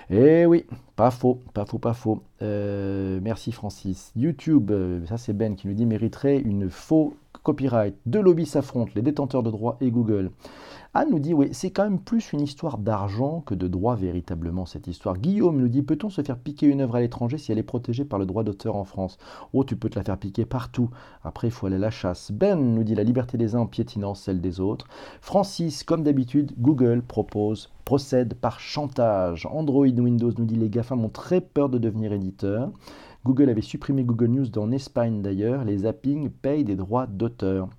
Eh 0.10 0.48
oui, 0.48 0.66
pas 0.96 1.12
faux, 1.12 1.42
pas 1.54 1.66
faux, 1.66 1.78
pas 1.78 1.94
faux. 1.94 2.24
Euh, 2.42 3.20
merci 3.22 3.52
Francis. 3.52 4.12
YouTube, 4.16 4.72
euh, 4.72 5.06
ça 5.06 5.18
c'est 5.18 5.34
Ben 5.34 5.56
qui 5.56 5.68
nous 5.68 5.74
dit 5.76 5.86
mériterait 5.86 6.40
une 6.40 6.72
faux 6.72 7.14
copyright. 7.44 7.96
Deux 8.06 8.22
lobbies 8.22 8.46
s'affrontent, 8.46 8.92
les 8.96 9.02
détenteurs 9.02 9.44
de 9.44 9.52
droits 9.52 9.78
et 9.80 9.92
Google. 9.92 10.32
Anne 11.00 11.12
nous 11.12 11.20
dit, 11.20 11.36
oui, 11.36 11.50
c'est 11.52 11.70
quand 11.70 11.84
même 11.84 12.00
plus 12.00 12.34
une 12.34 12.42
histoire 12.42 12.80
d'argent 12.80 13.42
que 13.42 13.54
de 13.54 13.68
droit 13.68 13.96
véritablement, 13.96 14.66
cette 14.66 14.88
histoire. 14.88 15.20
Guillaume 15.20 15.60
nous 15.60 15.68
dit, 15.68 15.84
peut-on 15.84 16.10
se 16.10 16.24
faire 16.24 16.40
piquer 16.40 16.66
une 16.66 16.82
œuvre 16.82 16.96
à 16.96 17.02
l'étranger 17.02 17.38
si 17.38 17.52
elle 17.52 17.60
est 17.60 17.64
protégée 17.64 18.04
par 18.04 18.18
le 18.18 18.26
droit 18.26 18.44
d'auteur 18.44 18.76
en 18.76 18.84
France? 18.84 19.20
Oh, 19.54 19.64
tu 19.64 19.76
peux 19.76 19.90
te 19.90 20.00
la 20.00 20.04
faire 20.04 20.18
piquer 20.18 20.46
partout. 20.46 20.90
Après, 21.24 21.50
il 21.50 21.52
faut 21.52 21.68
aller 21.68 21.76
à 21.76 21.78
la 21.78 21.92
chasse. 21.92 22.32
Ben 22.32 22.56
nous 22.56 22.84
dit, 22.84 22.96
la 22.96 23.04
liberté 23.04 23.38
des 23.38 23.54
uns 23.54 23.60
en 23.60 23.68
piétinant 23.68 24.16
celle 24.16 24.42
des 24.42 24.60
autres. 24.60 24.88
Francis, 25.22 25.84
comme 25.84 26.02
d'habitude, 26.02 26.54
Google 26.58 27.04
propose, 27.04 27.70
procède 27.86 28.34
par 28.34 28.60
chantage. 28.60 29.46
Android 29.52 29.86
Windows 29.86 30.32
nous 30.36 30.46
dit, 30.46 30.56
les 30.56 30.72
GAFAM 30.72 31.06
ont 31.06 31.10
très 31.10 31.42
peur 31.42 31.70
de 31.70 31.78
devenir 31.78 32.12
éditeurs. 32.12 32.72
Google 33.24 33.52
avait 33.52 33.62
supprimé 33.62 34.04
Google 34.04 34.30
News 34.30 34.50
dans 34.50 34.72
Espagne 34.72 35.22
d'ailleurs. 35.22 35.64
Les 35.64 35.78
zappings 35.78 36.32
payent 36.32 36.64
des 36.64 36.76
droits 36.76 37.06
d'auteur. 37.06 37.70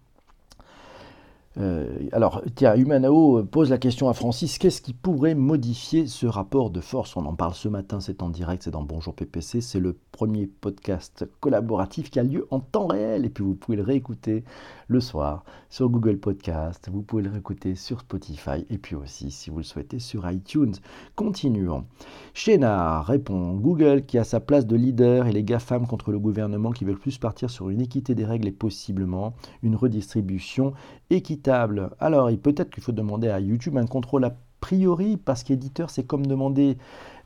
Euh, 1.59 2.09
alors, 2.13 2.43
tiens, 2.55 2.77
Humanao 2.77 3.43
pose 3.45 3.71
la 3.71 3.79
question 3.79 4.09
à 4.09 4.15
Francis, 4.15 4.59
qu'est-ce 4.59 4.81
qui 4.81 4.93
pourrait 4.93 5.35
modifier 5.35 6.07
ce 6.07 6.27
rapport 6.27 6.71
de 6.71 6.81
force? 6.81 7.17
On 7.17 7.27
en 7.27 7.35
parle 7.35 7.55
ce 7.55 7.69
matin, 7.69 7.99
c'est 7.99 8.23
en 8.23 8.29
direct, 8.29 8.63
c'est 8.63 8.71
dans 8.71 8.85
Bonjour 8.85 9.13
PPC, 9.13 9.61
c'est 9.61 9.81
le 9.81 9.97
premier 10.13 10.47
podcast 10.47 11.29
collaboratif 11.41 12.11
qui 12.11 12.21
a 12.21 12.23
lieu 12.23 12.47
en 12.53 12.61
temps 12.61 12.87
réel, 12.87 13.25
et 13.25 13.29
puis 13.29 13.43
vous 13.43 13.55
pouvez 13.57 13.77
le 13.77 13.83
réécouter 13.83 14.45
le 14.87 15.01
soir 15.01 15.45
sur 15.69 15.89
Google 15.89 16.19
Podcast, 16.19 16.89
vous 16.93 17.03
pouvez 17.03 17.25
le 17.25 17.31
réécouter 17.31 17.75
sur 17.75 18.01
Spotify, 18.01 18.65
et 18.71 18.79
puis 18.79 18.95
aussi, 18.95 19.33
si 19.33 19.51
vous 19.51 19.59
le 19.59 19.65
souhaitez, 19.65 19.99
sur 19.99 20.31
iTunes. 20.31 20.75
Continuons. 21.17 21.87
Chénard 22.35 23.07
répond, 23.07 23.55
Google 23.55 24.05
qui 24.07 24.17
a 24.19 24.25
sa 24.25 24.39
place 24.39 24.67
de 24.67 24.77
leader 24.77 25.27
et 25.27 25.33
les 25.33 25.43
GAFAM 25.43 25.89
contre 25.89 26.13
le 26.13 26.21
gouvernement 26.21 26.71
qui 26.71 26.85
veulent 26.85 26.99
plus 26.99 27.19
partir 27.19 27.51
sur 27.51 27.69
une 27.69 27.81
équité 27.81 28.15
des 28.15 28.25
règles 28.25 28.47
et 28.47 28.53
possiblement 28.53 29.35
une 29.65 29.75
redistribution 29.75 30.73
équitable. 31.11 31.48
Alors, 31.49 32.31
peut-être 32.43 32.71
qu'il 32.71 32.83
faut 32.83 32.93
demander 32.93 33.29
à 33.29 33.41
YouTube 33.41 33.77
un 33.77 33.87
contrôle 33.87 34.25
a 34.25 34.35
priori, 34.61 35.17
parce 35.17 35.43
qu'éditeur, 35.43 35.91
c'est 35.91 36.05
comme 36.05 36.27
demander... 36.27 36.79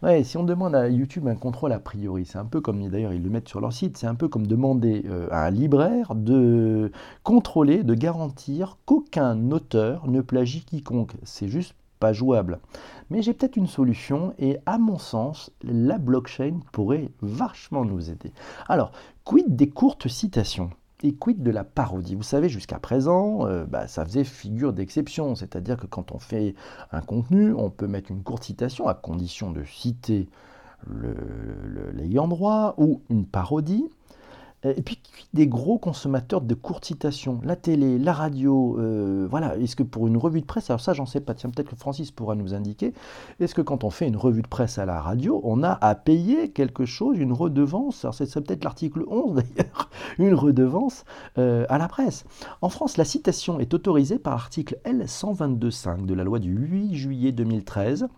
Ouais, 0.03 0.25
si 0.25 0.37
on 0.37 0.43
demande 0.43 0.75
à 0.75 0.89
YouTube 0.89 1.29
un 1.29 1.37
contrôle 1.37 1.73
a 1.73 1.79
priori, 1.79 2.27
c'est 2.27 2.39
un 2.39 2.45
peu 2.45 2.61
comme, 2.61 2.89
d'ailleurs, 2.89 3.13
ils 3.13 3.23
le 3.23 3.31
mettent 3.31 3.49
sur 3.49 3.61
leur 3.61 3.73
site, 3.73 3.97
c'est 3.97 4.09
un 4.09 4.17
peu 4.17 4.27
comme 4.27 4.49
demander 4.49 5.05
euh, 5.07 5.29
à 5.31 5.47
un 5.47 5.51
libraire 5.51 6.17
de 6.17 6.91
contrôler, 7.23 7.85
de 7.85 7.95
garantir 7.95 8.79
qu'aucun 8.85 9.53
auteur 9.53 10.09
ne 10.09 10.21
plagie 10.21 10.65
quiconque. 10.65 11.13
C'est 11.23 11.47
juste 11.47 11.77
pas 12.01 12.13
jouable. 12.13 12.59
Mais 13.11 13.23
j'ai 13.23 13.33
peut-être 13.33 13.57
une 13.57 13.69
solution 13.69 14.35
et 14.41 14.59
à 14.67 14.77
mon 14.77 14.99
sens, 14.99 15.53
la 15.63 15.99
blockchain 15.99 16.59
pourrait 16.73 17.11
vachement 17.21 17.85
nous 17.85 18.11
aider. 18.11 18.33
Alors, 18.69 18.91
quid 19.23 19.55
des 19.55 19.69
courtes 19.69 20.09
citations? 20.09 20.71
Et 21.03 21.15
de 21.35 21.51
la 21.51 21.65
parodie 21.65 22.15
Vous 22.15 22.23
savez, 22.23 22.49
jusqu'à 22.49 22.79
présent, 22.79 23.47
euh, 23.47 23.65
bah, 23.65 23.89
ça 23.89 24.05
faisait 24.05 24.25
figure 24.25 24.73
d'exception, 24.73 25.35
c'est-à-dire 25.35 25.77
que 25.77 25.87
quand 25.87 26.13
on 26.13 26.19
fait 26.19 26.55
un 26.93 27.01
contenu, 27.01 27.53
on 27.55 27.71
peut 27.71 27.87
mettre 27.87 28.11
une 28.11 28.23
courte 28.23 28.45
citation 28.45 28.89
à 28.89 28.95
condition 28.95 29.51
de 29.51 29.65
citer 29.65 30.29
l'ayant 31.95 32.29
droit 32.29 32.75
ou 32.77 33.03
une 33.09 33.27
parodie. 33.27 33.89
Euh, 34.65 34.75
et 34.77 34.83
puis 34.83 35.01
des 35.35 35.47
gros 35.47 35.79
consommateurs 35.79 36.41
de 36.41 36.55
courtes 36.55 36.85
citations, 36.85 37.41
la 37.45 37.57
télé, 37.57 37.99
la 37.99 38.13
radio, 38.13 38.79
euh, 38.79 39.27
voilà. 39.31 39.57
Est-ce 39.57 39.77
que 39.77 39.83
pour 39.83 40.07
une 40.07 40.17
revue 40.17 40.41
de 40.41 40.47
presse, 40.47 40.71
alors 40.71 40.81
ça 40.81 40.93
j'en 40.93 41.07
sais 41.07 41.21
pas, 41.21 41.35
tiens 41.35 41.51
peut-être 41.51 41.71
que 41.71 41.77
Francis 41.77 42.11
pourra 42.11 42.35
nous 42.35 42.55
indiquer, 42.55 42.93
est-ce 43.41 43.55
que 43.55 43.63
quand 43.63 43.85
on 43.85 43.91
fait 43.91 44.07
une 44.07 44.17
revue 44.17 44.43
de 44.43 44.49
presse 44.49 44.79
à 44.79 44.85
la 44.85 45.01
radio, 45.01 45.41
on 45.45 45.63
a 45.63 45.79
à 45.81 45.95
payer 45.95 46.51
quelque 46.51 46.85
chose, 46.85 47.19
une 47.19 47.33
redevance, 47.33 48.05
alors 48.05 48.15
c'est 48.15 48.33
peut-être 48.35 48.65
l'article 48.65 49.05
11 49.09 49.35
d'ailleurs, 49.57 49.91
une 50.19 50.35
redevance 50.35 51.05
euh, 51.39 51.65
à 51.69 51.79
la 51.79 51.89
presse. 51.89 52.25
En 52.61 52.69
France, 52.69 52.97
la 52.97 53.05
citation 53.05 53.59
est 53.59 53.75
autorisée 53.75 54.19
par 54.19 54.35
l'article 54.35 54.79
L122.5 54.85 56.07
de 56.07 56.15
la 56.15 56.25
loi 56.25 56.39
du 56.39 56.53
8 56.53 56.95
juillet 56.95 57.33
2013 57.33 58.09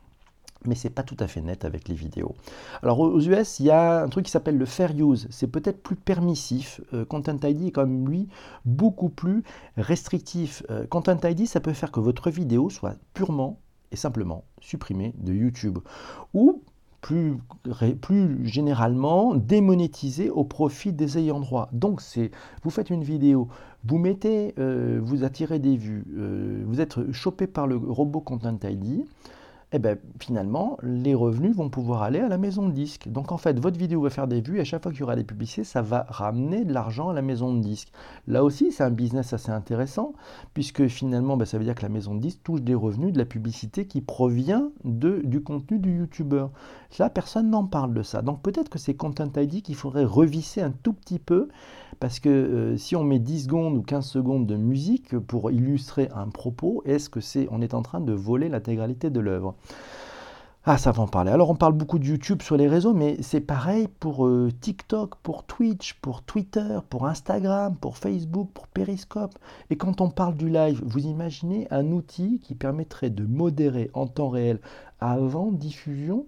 mais 0.66 0.74
c'est 0.74 0.90
pas 0.90 1.03
tout 1.03 1.16
à 1.20 1.27
fait 1.27 1.40
net 1.40 1.64
avec 1.64 1.88
les 1.88 1.94
vidéos. 1.94 2.35
Alors 2.83 3.00
aux 3.00 3.20
US, 3.20 3.61
il 3.61 3.66
y 3.66 3.70
a 3.70 4.03
un 4.03 4.09
truc 4.09 4.27
qui 4.27 4.31
s'appelle 4.31 4.59
le 4.59 4.66
fair 4.66 4.92
use, 4.96 5.27
c'est 5.31 5.46
peut-être 5.46 5.83
plus 5.83 5.96
permissif. 5.96 6.81
Euh, 6.92 7.05
Content 7.05 7.37
ID 7.42 7.68
est 7.68 7.70
comme 7.70 8.09
lui 8.09 8.29
beaucoup 8.64 9.09
plus 9.09 9.42
restrictif. 9.77 10.62
Euh, 10.70 10.87
Content 10.87 11.18
ID, 11.22 11.46
ça 11.46 11.61
peut 11.61 11.72
faire 11.72 11.92
que 11.92 12.00
votre 12.00 12.31
vidéo 12.31 12.70
soit 12.70 12.96
purement 13.12 13.59
et 13.92 13.96
simplement 13.96 14.44
supprimée 14.61 15.14
de 15.18 15.33
YouTube 15.33 15.79
ou 16.33 16.62
plus, 17.00 17.37
plus 18.00 18.46
généralement 18.46 19.35
démonétisée 19.35 20.31
au 20.31 20.42
profit 20.42 20.90
des 20.90 21.18
ayants 21.18 21.40
droit. 21.40 21.68
Donc 21.72 22.00
c'est, 22.00 22.31
vous 22.62 22.70
faites 22.70 22.88
une 22.88 23.05
vidéo, 23.05 23.48
vous 23.85 23.98
mettez, 23.98 24.55
euh, 24.59 25.00
vous 25.03 25.22
attirez 25.22 25.59
des 25.59 25.77
vues, 25.77 26.07
vous 26.64 26.81
êtes 26.81 27.12
chopé 27.12 27.46
par 27.46 27.66
le 27.66 27.77
robot 27.77 28.20
Content 28.20 28.57
ID 28.64 29.05
eh 29.76 29.80
ben, 29.80 29.98
finalement, 30.20 30.78
les 30.84 31.16
revenus 31.16 31.56
vont 31.56 31.68
pouvoir 31.68 32.02
aller 32.02 32.20
à 32.20 32.28
la 32.28 32.38
maison 32.38 32.68
de 32.68 32.72
disque. 32.72 33.08
Donc 33.08 33.32
en 33.32 33.38
fait, 33.38 33.58
votre 33.58 33.76
vidéo 33.76 34.02
va 34.02 34.10
faire 34.10 34.28
des 34.28 34.40
vues 34.40 34.58
et 34.58 34.60
à 34.60 34.64
chaque 34.64 34.84
fois 34.84 34.92
qu'il 34.92 35.00
y 35.00 35.02
aura 35.02 35.16
des 35.16 35.24
publicités, 35.24 35.64
ça 35.64 35.82
va 35.82 36.06
ramener 36.08 36.64
de 36.64 36.72
l'argent 36.72 37.08
à 37.08 37.12
la 37.12 37.22
maison 37.22 37.52
de 37.52 37.60
disque. 37.60 37.88
Là 38.28 38.44
aussi, 38.44 38.70
c'est 38.70 38.84
un 38.84 38.92
business 38.92 39.32
assez 39.32 39.50
intéressant, 39.50 40.12
puisque 40.52 40.87
finalement, 40.87 41.37
ben, 41.37 41.44
ça 41.44 41.58
veut 41.58 41.64
dire 41.64 41.74
que 41.74 41.82
la 41.82 41.88
maison 41.88 42.14
de 42.14 42.20
disque 42.20 42.38
touche 42.44 42.62
des 42.62 42.76
revenus 42.76 43.12
de 43.12 43.18
la 43.18 43.24
publicité 43.24 43.88
qui 43.88 44.00
provient 44.00 44.70
de, 44.84 45.22
du 45.24 45.42
contenu 45.42 45.80
du 45.80 45.98
YouTuber. 45.98 46.46
Là, 47.00 47.10
personne 47.10 47.50
n'en 47.50 47.64
parle 47.64 47.94
de 47.94 48.04
ça. 48.04 48.22
Donc 48.22 48.42
peut-être 48.42 48.68
que 48.68 48.78
c'est 48.78 48.94
Content 48.94 49.32
ID 49.37 49.62
qu'il 49.62 49.74
faudrait 49.74 50.04
revisser 50.04 50.60
un 50.60 50.70
tout 50.70 50.92
petit 50.92 51.18
peu, 51.18 51.48
parce 51.98 52.20
que 52.20 52.28
euh, 52.28 52.76
si 52.76 52.94
on 52.96 53.02
met 53.02 53.18
10 53.18 53.44
secondes 53.44 53.76
ou 53.76 53.82
15 53.82 54.06
secondes 54.06 54.46
de 54.46 54.56
musique 54.56 55.18
pour 55.18 55.50
illustrer 55.50 56.08
un 56.14 56.28
propos, 56.28 56.82
est-ce 56.84 57.08
que 57.08 57.20
c'est 57.20 57.48
on 57.50 57.60
est 57.60 57.74
en 57.74 57.82
train 57.82 58.00
de 58.00 58.12
voler 58.12 58.48
l'intégralité 58.48 59.10
de 59.10 59.20
l'œuvre? 59.20 59.56
Ah, 60.66 60.79
ça 60.79 60.92
va 60.92 61.03
en 61.03 61.07
parler. 61.07 61.31
Alors, 61.31 61.50
on 61.50 61.57
parle 61.57 61.74
beaucoup 61.74 61.98
de 61.98 62.07
YouTube 62.07 62.40
sur 62.40 62.57
les 62.57 62.68
réseaux, 62.68 62.94
mais 62.94 63.18
c'est 63.20 63.42
pareil 63.42 63.87
pour 64.00 64.27
euh, 64.27 64.50
TikTok, 64.62 65.16
pour 65.16 65.44
Twitch, 65.44 65.92
pour 66.00 66.22
Twitter, 66.22 66.79
pour 66.88 67.07
Instagram, 67.07 67.77
pour 67.77 67.98
Facebook, 67.98 68.48
pour 68.55 68.66
Periscope. 68.68 69.38
Et 69.68 69.77
quand 69.77 70.00
on 70.00 70.09
parle 70.09 70.37
du 70.37 70.48
live, 70.48 70.81
vous 70.87 71.05
imaginez 71.05 71.68
un 71.70 71.92
outil 71.92 72.40
qui 72.42 72.55
permettrait 72.55 73.11
de 73.11 73.27
modérer 73.27 73.90
en 73.92 74.07
temps 74.07 74.31
réel 74.31 74.59
avant 75.00 75.53
diffusion 75.53 76.24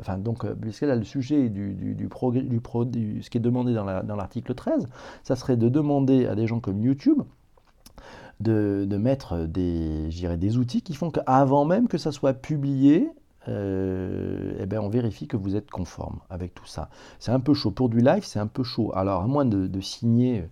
Enfin, 0.00 0.16
donc, 0.16 0.44
euh, 0.44 0.54
puisque 0.58 0.82
là, 0.82 0.96
le 0.96 1.04
sujet 1.04 1.50
du, 1.50 1.74
du, 1.74 1.94
du, 1.94 2.08
du, 2.08 3.22
ce 3.22 3.30
qui 3.30 3.38
est 3.38 3.40
demandé 3.40 3.74
dans 3.74 3.84
l'article 4.16 4.54
13, 4.54 4.88
ça 5.22 5.36
serait 5.36 5.58
de 5.58 5.68
demander 5.68 6.26
à 6.26 6.34
des 6.34 6.46
gens 6.46 6.58
comme 6.58 6.80
YouTube 6.80 7.22
de, 8.40 8.96
mettre 8.96 9.46
des, 9.46 10.08
des 10.08 10.56
outils 10.56 10.82
qui 10.82 10.94
font 10.94 11.10
qu'avant 11.10 11.64
même 11.64 11.88
que 11.88 11.98
ça 11.98 12.12
soit 12.12 12.34
publié, 12.34 13.08
euh, 13.48 14.52
eh 14.60 14.66
ben 14.66 14.80
on 14.80 14.88
vérifie 14.88 15.26
que 15.26 15.36
vous 15.36 15.56
êtes 15.56 15.70
conforme 15.70 16.20
avec 16.28 16.54
tout 16.54 16.66
ça. 16.66 16.90
C'est 17.18 17.32
un 17.32 17.40
peu 17.40 17.54
chaud. 17.54 17.70
Pour 17.70 17.88
du 17.88 18.00
live, 18.00 18.22
c'est 18.24 18.38
un 18.38 18.46
peu 18.46 18.62
chaud. 18.62 18.92
Alors, 18.94 19.22
à 19.22 19.26
moins 19.26 19.46
de, 19.46 19.80
signer 19.80 20.44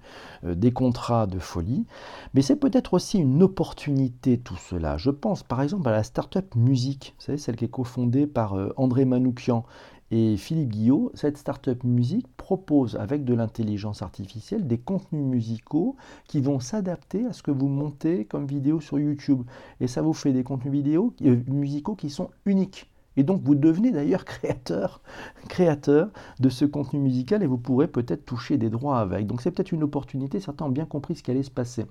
euh, 0.45 0.55
des 0.55 0.73
contrats 0.73 1.27
de 1.27 1.39
folie, 1.39 1.85
mais 2.33 2.41
c'est 2.41 2.57
peut-être 2.57 2.95
aussi 2.95 3.19
une 3.19 3.43
opportunité 3.43 4.39
tout 4.39 4.57
cela. 4.57 4.97
Je 4.97 5.11
pense 5.11 5.43
par 5.43 5.61
exemple 5.61 5.89
à 5.89 5.93
la 5.93 6.03
startup 6.03 6.55
Musique, 6.57 7.15
celle 7.19 7.57
qui 7.57 7.67
est 7.67 7.71
cofondée 7.71 8.27
par 8.27 8.55
euh, 8.55 8.73
André 8.77 9.05
Manoukian 9.05 9.65
Et 10.11 10.39
Philippe 10.39 10.71
Guillot, 10.71 11.13
cette 11.15 11.37
startup 11.37 11.85
musique 11.85 12.27
propose 12.39 12.97
avec 12.97 13.25
de 13.25 13.35
l'intelligence 13.35 14.01
artificielle 14.01 14.67
des 14.67 14.79
contenus 14.79 15.25
musicaux 15.25 15.97
qui 16.27 16.41
vont 16.41 16.61
s'adapter 16.61 17.27
à 17.27 17.35
ce 17.35 17.43
que 17.43 17.51
vous 17.51 17.69
montez 17.69 18.25
comme 18.25 18.47
vidéo 18.47 18.81
sur 18.81 18.99
YouTube. 18.99 19.43
Et 19.81 19.87
ça 19.87 20.01
vous 20.01 20.15
fait 20.15 20.33
des 20.33 20.45
contenus 20.45 20.73
vidéo, 20.73 21.13
euh, 21.23 21.37
musicaux 21.47 21.95
qui 21.95 22.09
sont 22.09 22.31
uniques. 22.47 22.91
Et 23.19 23.23
donc 23.23 23.43
vous 23.43 23.55
devenez 23.55 23.91
d'ailleurs 23.91 24.25
créateur, 24.25 25.03
créateur 25.49 26.09
de 26.41 26.49
ce 26.49 26.65
contenu 26.65 27.01
musical 27.01 27.43
et 27.43 27.47
vous 27.47 27.59
pourrez 27.59 27.89
peut-être 27.89 28.25
toucher 28.25 28.57
des 28.57 28.71
droits 28.71 29.01
avec. 29.01 29.27
Donc 29.27 29.43
c'est 29.43 29.51
peut-être 29.51 29.73
une 29.73 29.83
opportunité, 29.83 30.41
certains 30.41 30.65
ont 30.65 30.71
bien 30.71 30.87
compris 30.87 31.17
ce 31.17 31.23
qui 31.23 31.31
allait 31.31 31.43
se 31.43 31.51
passer. 31.51 31.85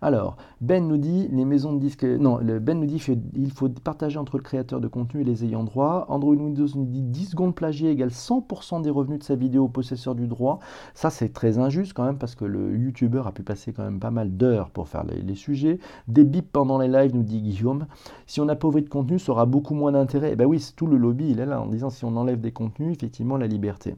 Alors, 0.00 0.36
Ben 0.60 0.86
nous 0.86 0.96
dit, 0.96 1.28
les 1.32 1.44
maisons 1.44 1.72
de 1.72 1.80
disques... 1.80 2.04
Non, 2.04 2.38
Ben 2.60 2.78
nous 2.78 2.86
dit 2.86 3.00
qu'il 3.00 3.50
faut 3.50 3.68
partager 3.68 4.18
entre 4.18 4.36
le 4.36 4.42
créateur 4.44 4.80
de 4.80 4.86
contenu 4.86 5.22
et 5.22 5.24
les 5.24 5.44
ayants 5.44 5.64
droit. 5.64 6.06
Android 6.08 6.36
Windows 6.36 6.68
nous 6.76 6.84
dit 6.84 7.02
10 7.02 7.30
secondes 7.30 7.54
plagiées 7.54 7.90
égale 7.90 8.10
100% 8.10 8.82
des 8.82 8.90
revenus 8.90 9.18
de 9.18 9.24
sa 9.24 9.34
vidéo 9.34 9.64
au 9.64 9.68
possesseur 9.68 10.14
du 10.14 10.28
droit. 10.28 10.60
Ça, 10.94 11.10
c'est 11.10 11.30
très 11.30 11.58
injuste 11.58 11.94
quand 11.94 12.04
même 12.04 12.18
parce 12.18 12.36
que 12.36 12.44
le 12.44 12.76
YouTuber 12.76 13.22
a 13.26 13.32
pu 13.32 13.42
passer 13.42 13.72
quand 13.72 13.82
même 13.82 13.98
pas 13.98 14.12
mal 14.12 14.36
d'heures 14.36 14.70
pour 14.70 14.88
faire 14.88 15.04
les, 15.04 15.34
sujets. 15.34 15.80
Des 16.06 16.24
bips 16.24 16.52
pendant 16.52 16.78
les 16.78 16.88
lives, 16.88 17.14
nous 17.14 17.24
dit 17.24 17.40
Guillaume. 17.40 17.86
Si 18.26 18.40
on 18.40 18.48
appauvrit 18.48 18.82
de 18.82 18.88
contenu, 18.88 19.18
ça 19.18 19.32
aura 19.32 19.46
beaucoup 19.46 19.74
moins 19.74 19.92
d'intérêt. 19.92 20.30
Eh 20.32 20.36
bien 20.36 20.46
oui, 20.46 20.64
tout 20.76 20.86
le 20.86 20.96
lobby, 20.96 21.30
il 21.30 21.40
est 21.40 21.46
là 21.46 21.60
en 21.60 21.66
disant 21.66 21.90
si 21.90 22.04
on 22.04 22.16
enlève 22.16 22.40
des 22.40 22.52
contenus, 22.52 22.92
effectivement, 22.92 23.36
la 23.36 23.48
liberté. 23.48 23.96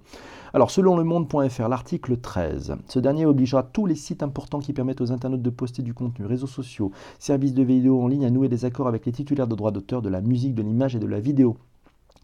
Alors, 0.52 0.72
selon 0.72 0.96
le 0.96 1.04
monde.fr, 1.04 1.68
l'article 1.68 2.16
13, 2.16 2.76
ce 2.88 2.98
dernier 2.98 3.24
obligera 3.24 3.62
tous 3.62 3.86
les 3.86 3.94
sites 3.94 4.24
importants 4.24 4.58
qui 4.58 4.72
permettent 4.72 5.00
aux 5.00 5.12
internautes 5.12 5.42
de 5.42 5.50
poster 5.50 5.82
du 5.82 5.89
contenu, 5.94 6.26
réseaux 6.26 6.46
sociaux, 6.46 6.92
services 7.18 7.54
de 7.54 7.62
vidéo 7.62 8.02
en 8.02 8.08
ligne 8.08 8.26
à 8.26 8.30
nouer 8.30 8.48
des 8.48 8.64
accords 8.64 8.88
avec 8.88 9.06
les 9.06 9.12
titulaires 9.12 9.48
de 9.48 9.54
droits 9.54 9.70
d'auteur 9.70 10.02
de 10.02 10.08
la 10.08 10.20
musique, 10.20 10.54
de 10.54 10.62
l'image 10.62 10.96
et 10.96 11.00
de 11.00 11.06
la 11.06 11.20
vidéo. 11.20 11.56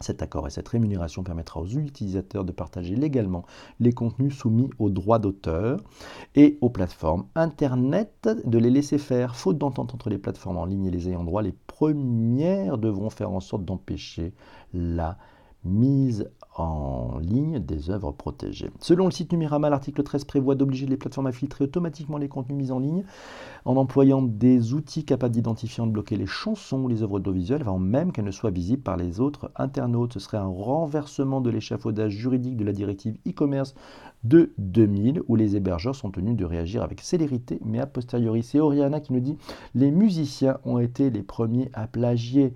Cet 0.00 0.20
accord 0.20 0.46
et 0.46 0.50
cette 0.50 0.68
rémunération 0.68 1.22
permettra 1.22 1.60
aux 1.60 1.66
utilisateurs 1.66 2.44
de 2.44 2.52
partager 2.52 2.96
légalement 2.96 3.46
les 3.80 3.92
contenus 3.92 4.36
soumis 4.36 4.68
aux 4.78 4.90
droits 4.90 5.18
d'auteur 5.18 5.80
et 6.34 6.58
aux 6.60 6.68
plateformes 6.68 7.24
Internet 7.34 8.28
de 8.44 8.58
les 8.58 8.68
laisser 8.68 8.98
faire. 8.98 9.36
Faute 9.36 9.56
d'entente 9.56 9.94
entre 9.94 10.10
les 10.10 10.18
plateformes 10.18 10.58
en 10.58 10.66
ligne 10.66 10.84
et 10.84 10.90
les 10.90 11.08
ayants 11.08 11.24
droit, 11.24 11.40
les 11.40 11.54
premières 11.66 12.76
devront 12.76 13.08
faire 13.08 13.30
en 13.30 13.40
sorte 13.40 13.64
d'empêcher 13.64 14.34
la 14.74 15.16
mise 15.64 16.30
en 16.60 17.18
ligne 17.18 17.58
des 17.58 17.90
œuvres 17.90 18.12
protégées. 18.12 18.70
Selon 18.80 19.06
le 19.06 19.10
site 19.10 19.32
Numérama, 19.32 19.70
l'article 19.70 20.02
13 20.02 20.24
prévoit 20.24 20.54
d'obliger 20.54 20.86
les 20.86 20.96
plateformes 20.96 21.26
à 21.26 21.32
filtrer 21.32 21.64
automatiquement 21.64 22.18
les 22.18 22.28
contenus 22.28 22.56
mis 22.56 22.70
en 22.72 22.78
ligne 22.78 23.04
en 23.64 23.76
employant 23.76 24.22
des 24.22 24.72
outils 24.74 25.04
capables 25.04 25.34
d'identifier 25.34 25.82
et 25.82 25.86
de 25.86 25.92
bloquer 25.92 26.16
les 26.16 26.26
chansons 26.26 26.82
ou 26.82 26.88
les 26.88 27.02
œuvres 27.02 27.14
audiovisuelles 27.14 27.62
avant 27.62 27.78
même 27.78 28.12
qu'elles 28.12 28.24
ne 28.24 28.30
soient 28.30 28.50
visibles 28.50 28.82
par 28.82 28.96
les 28.96 29.20
autres 29.20 29.50
internautes. 29.56 30.14
Ce 30.14 30.20
serait 30.20 30.38
un 30.38 30.46
renversement 30.46 31.40
de 31.40 31.50
l'échafaudage 31.50 32.12
juridique 32.12 32.56
de 32.56 32.64
la 32.64 32.72
directive 32.72 33.16
e-commerce 33.26 33.74
de 34.24 34.52
2000 34.58 35.22
où 35.28 35.36
les 35.36 35.56
hébergeurs 35.56 35.94
sont 35.94 36.10
tenus 36.10 36.36
de 36.36 36.44
réagir 36.44 36.82
avec 36.82 37.00
célérité 37.00 37.60
mais 37.64 37.80
a 37.80 37.86
posteriori. 37.86 38.42
C'est 38.42 38.60
Oriana 38.60 39.00
qui 39.00 39.12
nous 39.12 39.20
dit 39.20 39.36
les 39.74 39.90
musiciens 39.90 40.58
ont 40.64 40.78
été 40.78 41.10
les 41.10 41.22
premiers 41.22 41.70
à 41.72 41.86
plagier. 41.86 42.54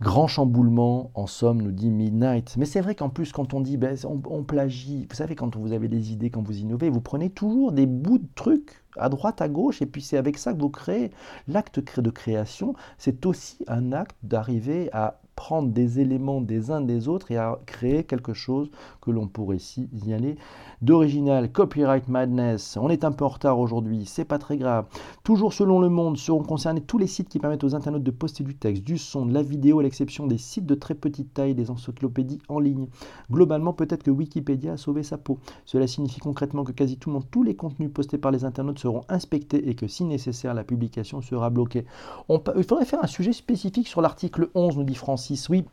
Grand 0.00 0.28
chamboulement, 0.28 1.10
en 1.14 1.26
somme, 1.26 1.60
nous 1.60 1.72
dit 1.72 1.90
Midnight. 1.90 2.56
Mais 2.56 2.66
c'est 2.66 2.80
vrai 2.80 2.94
qu'en 2.94 3.08
plus, 3.08 3.32
quand 3.32 3.52
on 3.52 3.60
dit, 3.60 3.76
ben, 3.76 3.96
on, 4.04 4.44
plagie, 4.44 5.06
vous 5.10 5.16
savez, 5.16 5.34
quand 5.34 5.56
vous 5.56 5.72
avez 5.72 5.88
des 5.88 6.12
idées, 6.12 6.30
quand 6.30 6.42
vous 6.42 6.58
innovez, 6.58 6.88
vous 6.88 7.00
prenez 7.00 7.30
toujours 7.30 7.72
des 7.72 7.86
bouts 7.86 8.18
de 8.18 8.28
trucs 8.36 8.84
à 8.96 9.08
droite, 9.08 9.40
à 9.42 9.48
gauche, 9.48 9.82
et 9.82 9.86
puis 9.86 10.02
c'est 10.02 10.16
avec 10.16 10.38
ça 10.38 10.52
que 10.52 10.60
vous 10.60 10.70
créez. 10.70 11.10
L'acte 11.46 12.00
de 12.00 12.10
création, 12.10 12.74
c'est 12.96 13.26
aussi 13.26 13.64
un 13.68 13.92
acte 13.92 14.16
d'arriver 14.22 14.90
à 14.92 15.20
prendre 15.38 15.68
des 15.68 16.00
éléments 16.00 16.40
des 16.40 16.72
uns 16.72 16.80
des 16.80 17.06
autres 17.06 17.30
et 17.30 17.36
à 17.36 17.60
créer 17.64 18.02
quelque 18.02 18.34
chose 18.34 18.72
que 19.00 19.12
l'on 19.12 19.28
pourrait 19.28 19.60
signaler 19.60 20.34
d'original. 20.82 21.52
Copyright 21.52 22.08
Madness, 22.08 22.76
on 22.76 22.90
est 22.90 23.04
un 23.04 23.12
peu 23.12 23.24
en 23.24 23.28
retard 23.28 23.60
aujourd'hui, 23.60 24.04
c'est 24.04 24.24
pas 24.24 24.38
très 24.40 24.56
grave. 24.56 24.86
Toujours 25.22 25.52
selon 25.52 25.78
le 25.78 25.88
monde, 25.88 26.16
seront 26.16 26.42
concernés 26.42 26.80
tous 26.80 26.98
les 26.98 27.06
sites 27.06 27.28
qui 27.28 27.38
permettent 27.38 27.62
aux 27.62 27.76
internautes 27.76 28.02
de 28.02 28.10
poster 28.10 28.42
du 28.42 28.56
texte, 28.56 28.82
du 28.82 28.98
son, 28.98 29.26
de 29.26 29.32
la 29.32 29.42
vidéo, 29.42 29.78
à 29.78 29.84
l'exception 29.84 30.26
des 30.26 30.38
sites 30.38 30.66
de 30.66 30.74
très 30.74 30.96
petite 30.96 31.32
taille, 31.32 31.54
des 31.54 31.70
encyclopédies 31.70 32.40
en 32.48 32.58
ligne. 32.58 32.88
Globalement, 33.30 33.72
peut-être 33.72 34.02
que 34.02 34.10
Wikipédia 34.10 34.72
a 34.72 34.76
sauvé 34.76 35.04
sa 35.04 35.18
peau. 35.18 35.38
Cela 35.66 35.86
signifie 35.86 36.18
concrètement 36.18 36.64
que 36.64 36.72
quasi 36.72 36.98
tout 36.98 37.10
le 37.10 37.14
monde, 37.14 37.30
tous 37.30 37.44
les 37.44 37.54
contenus 37.54 37.92
postés 37.92 38.18
par 38.18 38.32
les 38.32 38.44
internautes 38.44 38.77
seront 38.78 39.02
inspectés 39.08 39.68
et 39.68 39.74
que 39.74 39.86
si 39.86 40.04
nécessaire, 40.04 40.54
la 40.54 40.64
publication 40.64 41.20
sera 41.20 41.50
bloquée. 41.50 41.84
il 42.28 42.64
faudrait 42.64 42.84
faire 42.84 43.02
un 43.02 43.08
sujet 43.08 43.32
spécifique 43.32 43.88
sur 43.88 44.00
l'article 44.00 44.48
11, 44.54 44.76
nous 44.76 44.84
dit 44.84 44.94
Francis 44.94 45.48
oui. 45.48 45.64